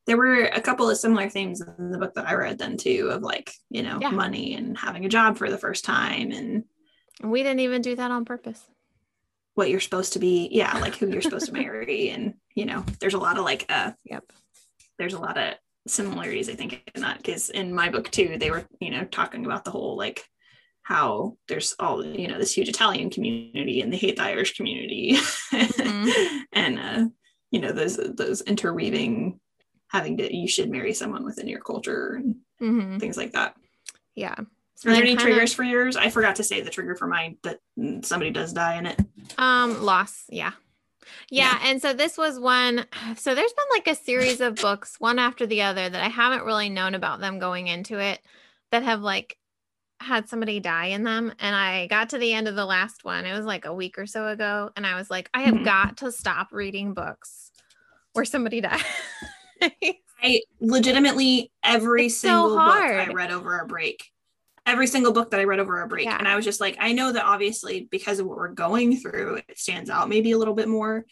There 0.06 0.16
were 0.18 0.44
a 0.44 0.60
couple 0.60 0.90
of 0.90 0.98
similar 0.98 1.28
themes 1.30 1.62
in 1.78 1.90
the 1.90 1.98
book 1.98 2.14
that 2.14 2.28
I 2.28 2.34
read 2.34 2.58
then 2.58 2.76
too, 2.76 3.08
of 3.10 3.22
like 3.22 3.52
you 3.70 3.82
know 3.82 3.98
Yeah. 4.00 4.10
money 4.10 4.54
and 4.54 4.76
having 4.76 5.04
a 5.04 5.08
job 5.08 5.38
for 5.38 5.50
the 5.50 5.58
first 5.58 5.84
time 5.84 6.30
and 6.32 6.64
we 7.22 7.42
didn't 7.42 7.60
even 7.60 7.80
do 7.82 7.94
that 7.96 8.10
on 8.10 8.24
purpose. 8.24 8.60
what 9.54 9.70
you're 9.70 9.78
supposed 9.80 10.14
to 10.14 10.18
be 10.18 10.48
yeah 10.50 10.76
like 10.78 10.96
who 10.96 11.08
you're 11.08 11.22
supposed 11.22 11.46
to 11.46 11.52
marry 11.52 12.10
and 12.14 12.34
you 12.56 12.66
know 12.66 12.84
there's 13.00 13.14
a 13.14 13.18
lot 13.18 13.38
of 13.38 13.44
like 13.44 13.64
uh 13.68 13.92
Yep. 14.04 14.24
there's 14.98 15.14
a 15.14 15.18
lot 15.20 15.38
of 15.38 15.54
similarities 15.86 16.48
i 16.48 16.54
think 16.54 16.90
in 16.94 17.02
that 17.02 17.18
because 17.18 17.50
in 17.50 17.72
my 17.72 17.88
book 17.88 18.10
too 18.10 18.36
they 18.38 18.50
were 18.50 18.66
you 18.80 18.90
know 18.90 19.04
talking 19.04 19.44
about 19.46 19.64
the 19.64 19.70
whole 19.70 19.96
like 19.96 20.24
how 20.82 21.36
there's 21.46 21.74
all 21.78 22.04
you 22.04 22.26
know 22.26 22.36
this 22.38 22.52
huge 22.56 22.68
italian 22.68 23.10
community 23.10 23.80
and 23.80 23.92
they 23.92 23.96
hate 23.96 24.16
the 24.16 24.22
irish 24.24 24.56
community 24.56 25.16
Mm-hmm. 25.52 26.36
and 26.52 26.78
uh 26.80 27.04
you 27.52 27.60
know 27.60 27.70
those 27.72 27.96
those 27.96 28.40
interweaving 28.42 29.38
having 29.94 30.16
to 30.18 30.36
you 30.36 30.48
should 30.48 30.68
marry 30.70 30.92
someone 30.92 31.24
within 31.24 31.46
your 31.48 31.60
culture 31.60 32.14
and 32.16 32.34
Mhm. 32.60 32.98
things 33.00 33.16
like 33.16 33.32
that 33.32 33.56
Yeah. 34.16 34.34
are 34.38 34.46
there 34.92 34.94
any 35.02 35.14
triggers 35.16 35.54
for 35.54 35.62
yours 35.62 35.96
i 35.96 36.10
forgot 36.10 36.36
to 36.36 36.44
say 36.44 36.60
the 36.60 36.68
trigger 36.70 36.96
for 36.96 37.06
mine 37.06 37.38
that 37.44 37.60
somebody 38.02 38.30
does 38.32 38.52
die 38.52 38.76
in 38.76 38.86
it 38.86 38.98
Um, 39.38 39.82
loss. 39.82 40.24
Yeah. 40.28 40.52
yeah. 41.30 41.52
Yeah. 41.60 41.68
And 41.70 41.80
so 41.80 41.92
this 41.92 42.16
was 42.18 42.38
one. 42.40 42.86
So 43.16 43.34
there's 43.34 43.52
been 43.52 43.66
like 43.72 43.86
a 43.88 43.94
series 43.94 44.40
of 44.40 44.56
books, 44.56 44.96
one 44.98 45.18
after 45.18 45.46
the 45.46 45.62
other, 45.62 45.88
that 45.88 46.02
I 46.04 46.08
haven't 46.08 46.44
really 46.44 46.68
known 46.70 46.94
about 46.94 47.20
them 47.20 47.38
going 47.38 47.66
into 47.68 47.98
it 47.98 48.20
that 48.70 48.82
have 48.82 49.00
like 49.00 49.36
had 50.00 50.28
somebody 50.28 50.60
die 50.60 50.86
in 50.86 51.02
them. 51.04 51.32
And 51.40 51.54
I 51.54 51.86
got 51.88 52.10
to 52.10 52.18
the 52.18 52.32
end 52.32 52.48
of 52.48 52.56
the 52.56 52.64
last 52.66 53.04
one. 53.04 53.24
It 53.26 53.36
was 53.36 53.46
like 53.46 53.64
a 53.64 53.74
week 53.74 53.98
or 53.98 54.06
so 54.06 54.28
ago. 54.28 54.70
And 54.76 54.86
I 54.86 54.94
was 54.96 55.10
like, 55.10 55.28
I 55.34 55.42
have 55.42 55.54
Mhm. 55.56 55.64
got 55.64 55.96
to 55.98 56.10
stop 56.12 56.48
reading 56.52 56.94
books 56.94 57.50
where 58.12 58.24
somebody 58.24 58.60
died. 58.68 58.82
I 60.22 60.40
legitimately 60.60 61.50
every 61.62 62.06
It's 62.06 62.16
so 62.16 62.28
single 62.28 62.56
book 62.56 62.74
I 62.74 63.08
read 63.12 63.30
over 63.30 63.54
our 63.54 63.66
break. 63.66 64.04
Every 64.66 64.86
single 64.86 65.12
book 65.12 65.30
that 65.32 65.40
I 65.40 65.44
read 65.44 65.60
over 65.60 65.78
our 65.80 65.86
break. 65.86 66.06
Yeah. 66.06 66.16
And 66.18 66.26
I 66.26 66.36
was 66.36 66.44
just 66.44 66.60
like, 66.60 66.76
I 66.80 66.92
know 66.92 67.12
that 67.12 67.24
obviously 67.24 67.86
because 67.90 68.18
of 68.18 68.26
what 68.26 68.38
we're 68.38 68.48
going 68.48 68.96
through, 68.96 69.42
it 69.48 69.58
stands 69.58 69.90
out 69.90 70.08
maybe 70.08 70.30
a 70.32 70.38
little 70.38 70.54
bit 70.54 70.68
more. 70.68 71.04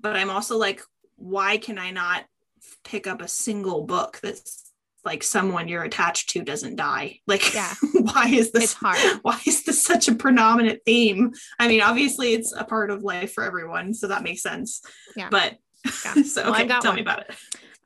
But 0.00 0.16
I'm 0.16 0.30
also 0.30 0.56
like, 0.58 0.82
why 1.14 1.58
can 1.58 1.78
I 1.78 1.92
not 1.92 2.24
pick 2.84 3.06
up 3.06 3.22
a 3.22 3.28
single 3.28 3.84
book 3.84 4.18
that's 4.20 4.64
like 5.04 5.22
someone 5.22 5.68
you're 5.68 5.84
attached 5.84 6.30
to 6.30 6.42
doesn't 6.42 6.74
die? 6.74 7.20
Like, 7.28 7.54
Yeah. 7.54 7.72
why 7.92 8.28
is 8.30 8.50
this 8.50 8.64
It's 8.64 8.72
hard. 8.74 8.98
Why 9.22 9.38
is 9.46 9.62
this 9.62 9.80
such 9.80 10.08
a 10.08 10.14
predominant 10.16 10.80
theme? 10.84 11.32
I 11.60 11.68
mean, 11.68 11.80
obviously 11.82 12.32
it's 12.34 12.52
a 12.52 12.64
part 12.64 12.90
of 12.90 13.04
life 13.04 13.32
for 13.32 13.44
everyone, 13.44 13.94
so 13.94 14.08
that 14.08 14.24
makes 14.24 14.42
sense. 14.42 14.82
Yeah. 15.14 15.28
But 15.30 15.56
Yeah. 16.04 16.22
so 16.24 16.50
okay, 16.50 16.66
got 16.66 16.82
tell 16.82 16.90
one. 16.90 16.96
me 16.96 17.02
about 17.02 17.20
it. 17.20 17.36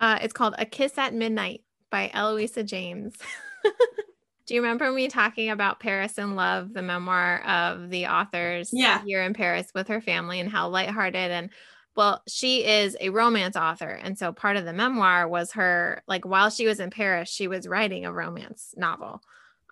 Uh, 0.02 0.18
it's 0.20 0.34
called 0.34 0.56
A 0.58 0.66
Kiss 0.66 0.98
at 0.98 1.14
Midnight 1.14 1.62
by 1.90 2.10
Eloisa 2.12 2.64
James. 2.64 3.14
Do 4.46 4.54
you 4.54 4.62
remember 4.62 4.90
me 4.90 5.08
talking 5.08 5.50
about 5.50 5.78
Paris 5.80 6.18
in 6.18 6.34
Love, 6.34 6.74
the 6.74 6.82
memoir 6.82 7.42
of 7.46 7.90
the 7.90 8.08
author's 8.08 8.72
Yeah. 8.72 9.02
year 9.04 9.22
in 9.22 9.34
Paris 9.34 9.70
with 9.74 9.88
her 9.88 10.00
family 10.00 10.40
and 10.40 10.50
how 10.50 10.68
lighthearted 10.68 11.30
and 11.30 11.50
well, 11.94 12.22
she 12.26 12.64
is 12.64 12.96
a 13.00 13.10
romance 13.10 13.54
author. 13.54 13.90
And 13.90 14.18
so 14.18 14.32
part 14.32 14.56
of 14.56 14.64
the 14.64 14.72
memoir 14.72 15.28
was 15.28 15.52
her, 15.52 16.02
like 16.08 16.24
while 16.24 16.48
she 16.50 16.66
was 16.66 16.80
in 16.80 16.88
Paris, 16.90 17.28
she 17.28 17.48
was 17.48 17.68
writing 17.68 18.06
a 18.06 18.12
romance 18.12 18.74
novel. 18.78 19.20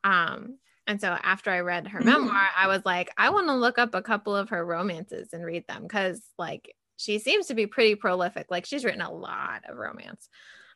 Um, 0.05 0.59
and 0.87 1.01
so 1.01 1.16
after 1.23 1.51
I 1.51 1.61
read 1.61 1.88
her 1.88 2.01
Mm. 2.01 2.05
memoir, 2.05 2.49
I 2.57 2.66
was 2.69 2.83
like, 2.85 3.11
I 3.19 3.31
want 3.31 3.49
to 3.49 3.55
look 3.55 3.79
up 3.79 3.95
a 3.95 4.03
couple 4.03 4.37
of 4.37 4.51
her 4.51 4.64
romances 4.66 5.33
and 5.33 5.45
read 5.45 5.66
them 5.69 5.83
because 5.85 6.23
like 6.38 6.75
she 7.01 7.19
seems 7.19 7.47
to 7.47 7.55
be 7.55 7.67
pretty 7.67 7.95
prolific. 7.95 8.51
Like 8.51 8.67
she's 8.67 8.85
written 8.85 9.01
a 9.01 9.13
lot 9.13 9.63
of 9.69 9.77
romance. 9.77 10.29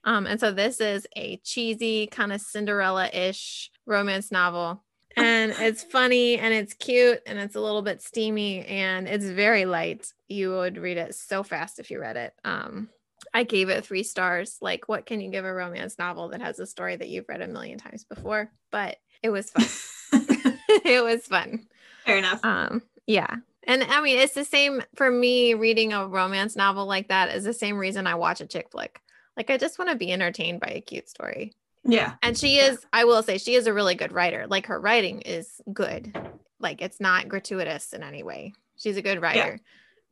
Um, 0.04 0.26
and 0.26 0.38
so 0.38 0.52
this 0.52 0.80
is 0.80 1.06
a 1.16 1.38
cheesy 1.38 2.06
kind 2.06 2.32
of 2.32 2.40
Cinderella-ish 2.40 3.70
romance 3.86 4.30
novel. 4.30 4.82
And 5.16 5.54
it's 5.60 5.84
funny 5.84 6.38
and 6.38 6.52
it's 6.52 6.74
cute 6.74 7.20
and 7.24 7.38
it's 7.38 7.54
a 7.54 7.60
little 7.60 7.82
bit 7.82 8.02
steamy 8.02 8.66
and 8.66 9.06
it's 9.06 9.26
very 9.26 9.64
light. 9.64 10.12
You 10.26 10.50
would 10.50 10.76
read 10.76 10.96
it 10.96 11.14
so 11.14 11.44
fast 11.44 11.78
if 11.78 11.88
you 11.92 12.00
read 12.00 12.16
it. 12.16 12.34
Um, 12.44 12.88
I 13.32 13.44
gave 13.44 13.68
it 13.68 13.84
three 13.84 14.02
stars. 14.02 14.58
Like, 14.60 14.88
what 14.88 15.06
can 15.06 15.20
you 15.20 15.30
give 15.30 15.44
a 15.44 15.54
romance 15.54 16.00
novel 16.00 16.30
that 16.30 16.42
has 16.42 16.58
a 16.58 16.66
story 16.66 16.96
that 16.96 17.08
you've 17.08 17.28
read 17.28 17.42
a 17.42 17.46
million 17.46 17.78
times 17.78 18.02
before? 18.02 18.50
But 18.72 18.96
it 19.22 19.30
was 19.30 19.50
fun. 19.50 19.66
it 20.84 21.04
was 21.04 21.26
fun. 21.26 21.66
Fair 22.04 22.18
enough. 22.18 22.44
Um, 22.44 22.82
yeah. 23.06 23.36
And 23.66 23.82
I 23.84 24.00
mean, 24.00 24.18
it's 24.18 24.34
the 24.34 24.44
same 24.44 24.82
for 24.94 25.10
me 25.10 25.54
reading 25.54 25.92
a 25.92 26.06
romance 26.06 26.56
novel 26.56 26.86
like 26.86 27.08
that 27.08 27.34
is 27.34 27.44
the 27.44 27.52
same 27.52 27.76
reason 27.76 28.06
I 28.06 28.14
watch 28.14 28.40
a 28.40 28.46
chick 28.46 28.68
flick. 28.70 29.00
Like, 29.36 29.50
I 29.50 29.56
just 29.56 29.78
want 29.78 29.90
to 29.90 29.96
be 29.96 30.12
entertained 30.12 30.60
by 30.60 30.68
a 30.68 30.80
cute 30.80 31.08
story. 31.08 31.52
yeah. 31.82 32.14
And 32.22 32.38
she 32.38 32.58
is, 32.58 32.78
I 32.92 33.04
will 33.04 33.22
say, 33.22 33.38
she 33.38 33.54
is 33.54 33.66
a 33.66 33.72
really 33.72 33.94
good 33.94 34.12
writer. 34.12 34.46
Like, 34.46 34.66
her 34.66 34.78
writing 34.78 35.22
is 35.22 35.60
good. 35.72 36.16
Like, 36.60 36.82
it's 36.82 37.00
not 37.00 37.28
gratuitous 37.28 37.92
in 37.92 38.02
any 38.02 38.22
way. 38.22 38.52
She's 38.76 38.96
a 38.96 39.02
good 39.02 39.20
writer 39.20 39.58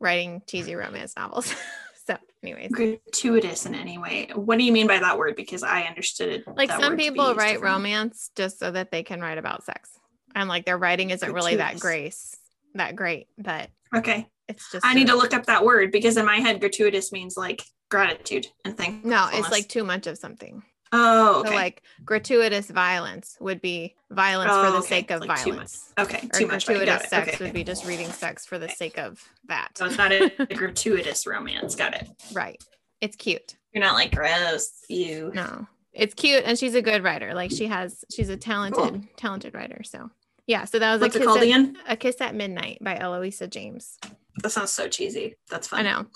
writing 0.02 0.42
cheesy 0.46 0.74
romance 0.74 1.14
novels. 1.16 1.54
so, 2.06 2.16
anyways, 2.42 2.72
Gratuitous 2.72 3.64
in 3.64 3.74
any 3.74 3.96
way. 3.96 4.28
What 4.34 4.58
do 4.58 4.64
you 4.64 4.72
mean 4.72 4.86
by 4.86 4.98
that 4.98 5.16
word? 5.16 5.36
Because 5.36 5.62
I 5.62 5.82
understood 5.82 6.28
it. 6.28 6.56
like 6.56 6.70
some 6.70 6.80
word 6.82 6.90
to 6.90 6.96
be 6.96 7.08
people 7.10 7.34
write 7.34 7.62
romance 7.62 8.30
just 8.36 8.58
so 8.58 8.70
that 8.72 8.90
they 8.90 9.02
can 9.02 9.20
write 9.20 9.38
about 9.38 9.64
sex. 9.64 9.90
And 10.34 10.48
like 10.48 10.66
their 10.66 10.78
writing 10.78 11.10
isn't 11.10 11.32
really 11.32 11.56
that 11.56 11.78
grace, 11.78 12.36
that 12.74 12.96
great, 12.96 13.28
but 13.38 13.70
Okay. 13.94 14.28
it's 14.48 14.70
just 14.72 14.84
I 14.86 14.94
need 14.94 15.06
to 15.08 15.14
look 15.16 15.34
up 15.34 15.46
that 15.46 15.64
word 15.64 15.92
because 15.92 16.16
in 16.16 16.24
my 16.26 16.36
head, 16.36 16.60
gratuitous 16.60 17.12
means 17.12 17.36
like 17.36 17.62
gratitude 17.90 18.46
and 18.64 18.76
thing. 18.76 19.00
No, 19.04 19.28
it's 19.32 19.50
like 19.50 19.68
too 19.68 19.84
much 19.84 20.06
of 20.06 20.16
something. 20.18 20.62
oh, 20.92 21.40
okay. 21.40 21.48
So 21.50 21.54
like 21.54 21.82
gratuitous 22.04 22.70
violence 22.70 23.36
would 23.40 23.60
be 23.62 23.94
violence 24.10 24.50
Oh, 24.52 24.64
for 24.64 24.70
the 24.70 24.76
oh, 24.76 24.80
okay. 24.80 24.88
sake 24.88 25.10
of 25.10 25.20
Like 25.22 25.42
too 25.42 25.52
violence. 25.52 25.92
okay, 25.98 26.26
Or 26.32 26.38
too 26.40 26.46
much. 26.46 26.66
gratuitous 26.66 27.08
sex 27.08 27.28
Okay. 27.34 27.44
would 27.44 27.52
be 27.54 27.64
just 27.64 27.86
reading 27.86 28.10
sex 28.10 28.44
for 28.46 28.58
the 28.58 28.68
sake 28.68 28.98
of 28.98 29.22
that. 29.48 29.70
So 29.76 29.86
it's 29.86 29.96
not 29.98 30.12
a 30.12 30.30
gratuitous 30.54 31.26
romance. 31.26 31.74
Got 31.74 31.94
it. 31.94 32.08
Right. 32.32 32.62
It's 33.00 33.16
cute. 33.16 33.56
You're 33.72 33.82
not 33.84 33.94
like 33.94 34.14
gross. 34.14 34.70
You. 34.88 35.32
No. 35.34 35.66
It's 35.94 36.14
cute 36.14 36.44
and 36.46 36.58
she's 36.58 36.74
a 36.74 36.82
good 36.82 37.02
writer. 37.04 37.34
Like 37.34 37.50
she 37.50 37.66
has 37.66 38.04
she's 38.14 38.28
a 38.30 38.36
talented, 38.36 39.08
talented 39.16 39.54
writer. 39.54 39.82
So 39.84 40.10
yeah. 40.46 40.64
So 40.64 40.78
that 40.78 40.92
was 40.92 41.00
What's 41.00 41.16
a 41.16 41.18
kiss, 41.20 41.26
called 41.26 41.38
at, 41.38 41.44
again? 41.44 41.76
a 41.88 41.96
kiss 41.96 42.20
at 42.20 42.34
midnight 42.34 42.78
by 42.80 42.96
Eloisa 42.96 43.46
James. 43.48 43.98
That 44.42 44.50
sounds 44.50 44.72
so 44.72 44.88
cheesy. 44.88 45.36
That's 45.50 45.68
fun. 45.68 45.86
I 45.86 45.90
know. 45.92 46.06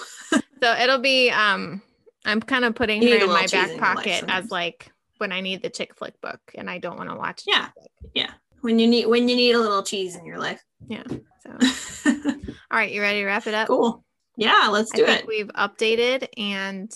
so 0.62 0.72
it'll 0.74 0.98
be 1.00 1.30
um 1.30 1.82
I'm 2.24 2.40
kind 2.40 2.64
of 2.64 2.74
putting 2.74 3.02
You 3.02 3.18
her 3.18 3.24
in 3.24 3.28
my 3.28 3.42
back 3.46 3.52
in 3.52 3.58
your 3.60 3.68
life 3.68 3.80
pocket 3.96 4.24
as 4.28 4.50
like 4.50 4.90
when 5.18 5.32
I 5.32 5.40
need 5.40 5.62
the 5.62 5.70
chick 5.70 5.94
flick 5.94 6.20
book 6.20 6.40
and 6.54 6.68
I 6.68 6.78
don't 6.78 6.96
want 6.96 7.08
to 7.10 7.16
watch 7.16 7.42
Yeah. 7.46 7.68
Yeah. 8.14 8.30
When 8.62 8.78
you 8.78 8.86
need 8.88 9.06
when 9.06 9.28
you 9.28 9.36
need 9.36 9.52
a 9.54 9.58
little 9.60 9.82
cheese 9.82 10.16
in 10.16 10.24
your 10.26 10.38
life. 10.38 10.62
Yeah. 10.88 11.04
So 11.42 11.50
all 12.06 12.78
right, 12.78 12.90
you 12.92 13.00
ready 13.00 13.20
to 13.20 13.26
wrap 13.26 13.46
it 13.46 13.54
up? 13.54 13.68
cool. 13.68 14.02
Yeah, 14.36 14.68
let's 14.70 14.90
I 14.92 14.96
do 14.96 15.06
think 15.06 15.20
it. 15.20 15.26
we've 15.28 15.48
updated 15.48 16.28
and 16.36 16.90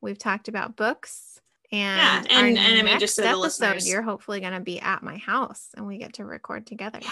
we've 0.00 0.18
talked 0.18 0.48
about 0.48 0.76
books. 0.76 1.31
And, 1.72 2.28
Yeah, 2.28 2.38
and- 2.38 2.58
and 2.58 2.78
I 2.78 2.82
mean, 2.82 3.00
just 3.00 3.16
so 3.16 3.24
episode, 3.24 3.82
you're 3.84 4.02
hopefully 4.02 4.40
going 4.40 4.52
to 4.52 4.60
be 4.60 4.78
at 4.78 5.02
my 5.02 5.16
house 5.16 5.68
and 5.76 5.86
we 5.86 5.98
get 5.98 6.14
to 6.14 6.24
record 6.24 6.66
together. 6.66 6.98
Yeah. 7.02 7.10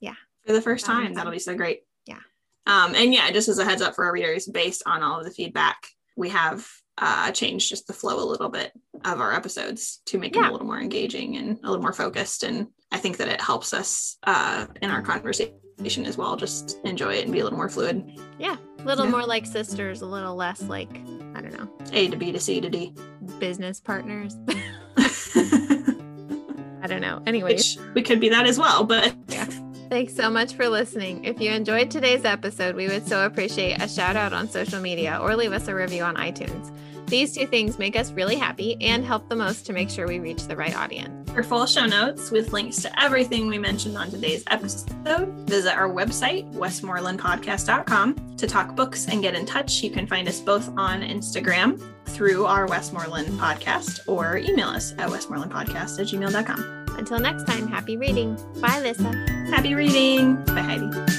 Yeah. 0.00 0.14
For 0.46 0.52
the 0.52 0.62
first 0.62 0.86
That'll 0.86 1.00
be 1.02 1.06
time. 1.08 1.14
That'll 1.14 1.32
be 1.32 1.38
so 1.40 1.56
great. 1.56 1.82
Yeah. 2.06 2.20
Um, 2.66 2.94
and 2.94 3.12
yeah, 3.12 3.30
just 3.32 3.48
as 3.48 3.58
a 3.58 3.64
heads 3.64 3.82
up 3.82 3.94
for 3.96 4.04
our 4.04 4.12
readers, 4.12 4.46
based 4.46 4.84
on 4.86 5.02
all 5.02 5.18
of 5.18 5.24
the 5.24 5.30
feedback, 5.32 5.76
we 6.16 6.28
have 6.30 6.66
uh, 6.96 7.30
changed 7.32 7.68
just 7.68 7.86
the 7.86 7.92
flow 7.92 8.22
a 8.22 8.24
little 8.28 8.48
bit 8.48 8.72
of 9.04 9.20
our 9.20 9.32
episodes 9.34 10.00
to 10.06 10.18
make 10.18 10.32
them 10.32 10.44
a 10.44 10.52
little 10.52 10.66
more 10.66 10.80
engaging 10.80 11.36
and 11.36 11.58
a 11.62 11.66
little 11.68 11.82
more 11.82 11.92
focused. 11.92 12.42
And 12.44 12.68
I 12.92 12.98
think 12.98 13.16
that 13.18 13.28
it 13.28 13.40
helps 13.40 13.74
us 13.74 14.16
uh, 14.24 14.66
in 14.80 14.90
our 14.90 15.02
conversation 15.02 15.54
as 15.84 16.16
well. 16.18 16.36
Just 16.36 16.78
enjoy 16.84 17.14
it 17.14 17.24
and 17.24 17.32
be 17.32 17.40
a 17.40 17.44
little 17.44 17.58
more 17.58 17.68
fluid. 17.68 18.18
Yeah. 18.38 18.56
A 18.80 18.82
little 18.82 19.04
Yeah. 19.04 19.10
more 19.12 19.24
like 19.26 19.46
sisters, 19.46 20.02
a 20.02 20.06
little 20.06 20.34
less 20.34 20.62
like, 20.62 20.90
I 21.34 21.40
don't 21.40 21.52
know, 21.52 21.68
A 21.92 22.08
to 22.08 22.16
B 22.16 22.32
to 22.32 22.40
C 22.40 22.60
to 22.60 22.68
D. 22.68 22.92
business 23.38 23.80
partners. 23.80 24.36
I 24.96 26.86
don't 26.86 27.00
know. 27.00 27.22
Anyways, 27.26 27.76
Which 27.76 27.94
we 27.94 28.02
could 28.02 28.20
be 28.20 28.28
that 28.28 28.46
as 28.46 28.58
well, 28.58 28.84
but 28.84 29.14
yeah. 29.28 29.44
thanks 29.88 30.14
so 30.14 30.30
much 30.30 30.54
for 30.54 30.68
listening. 30.68 31.24
If 31.24 31.40
you 31.40 31.50
enjoyed 31.50 31.90
today's 31.90 32.24
episode, 32.24 32.76
we 32.76 32.86
would 32.88 33.06
so 33.06 33.24
appreciate 33.26 33.82
a 33.82 33.88
shout 33.88 34.16
out 34.16 34.32
on 34.32 34.48
social 34.48 34.80
media 34.80 35.18
or 35.20 35.36
leave 35.36 35.52
us 35.52 35.68
a 35.68 35.74
review 35.74 36.02
on 36.04 36.16
iTunes. 36.16 36.72
These 37.06 37.34
two 37.34 37.46
things 37.46 37.78
make 37.78 37.96
us 37.96 38.12
really 38.12 38.36
happy 38.36 38.76
and 38.80 39.04
help 39.04 39.28
the 39.28 39.36
most 39.36 39.64
to 39.66 39.72
make 39.72 39.90
sure 39.90 40.06
we 40.06 40.18
reach 40.20 40.46
the 40.46 40.56
right 40.56 40.76
audience. 40.76 41.17
For 41.34 41.42
full 41.44 41.66
show 41.66 41.86
notes 41.86 42.30
with 42.32 42.52
links 42.52 42.82
to 42.82 43.00
everything 43.02 43.46
we 43.46 43.58
mentioned 43.58 43.96
on 43.96 44.10
today's 44.10 44.42
episode, 44.48 45.28
visit 45.48 45.72
our 45.76 45.88
website, 45.88 46.52
westmorelandpodcast.com. 46.54 48.36
To 48.38 48.46
talk 48.46 48.74
books 48.74 49.06
and 49.08 49.22
get 49.22 49.34
in 49.34 49.46
touch, 49.46 49.82
you 49.82 49.90
can 49.90 50.06
find 50.06 50.26
us 50.26 50.40
both 50.40 50.68
on 50.76 51.02
Instagram 51.02 51.80
through 52.06 52.46
our 52.46 52.66
Westmoreland 52.66 53.28
podcast 53.38 54.00
or 54.08 54.38
email 54.38 54.68
us 54.68 54.92
at 54.98 55.08
westmorelandpodcast 55.10 56.00
at 56.00 56.06
gmail.com. 56.06 56.86
Until 56.98 57.20
next 57.20 57.44
time, 57.44 57.68
happy 57.68 57.96
reading. 57.96 58.34
Bye, 58.60 58.80
Lisa. 58.80 59.12
Happy 59.50 59.74
reading. 59.74 60.36
Bye, 60.46 60.62
Heidi. 60.62 61.17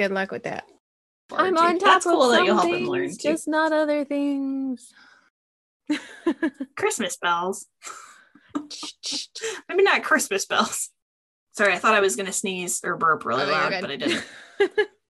Good 0.00 0.12
luck 0.12 0.30
with 0.30 0.44
that. 0.44 0.64
I'm 1.30 1.58
on 1.58 1.78
top 1.78 1.80
That's 1.80 2.06
cool 2.06 2.22
of 2.22 2.30
that 2.30 2.46
you'll 2.46 2.56
help 2.56 2.72
him 2.72 2.86
learn 2.86 3.10
too. 3.10 3.32
Just 3.32 3.46
not 3.46 3.70
other 3.70 4.06
things. 4.06 4.94
Christmas 6.74 7.18
bells. 7.18 7.66
Maybe 9.68 9.82
not 9.82 10.02
Christmas 10.02 10.46
bells. 10.46 10.88
Sorry, 11.52 11.74
I 11.74 11.78
thought 11.78 11.92
I 11.92 12.00
was 12.00 12.16
gonna 12.16 12.32
sneeze 12.32 12.80
or 12.82 12.96
burp 12.96 13.26
really 13.26 13.42
oh, 13.42 13.50
loud, 13.50 13.74
but 13.78 13.90
I 13.90 13.96
didn't. 13.96 14.24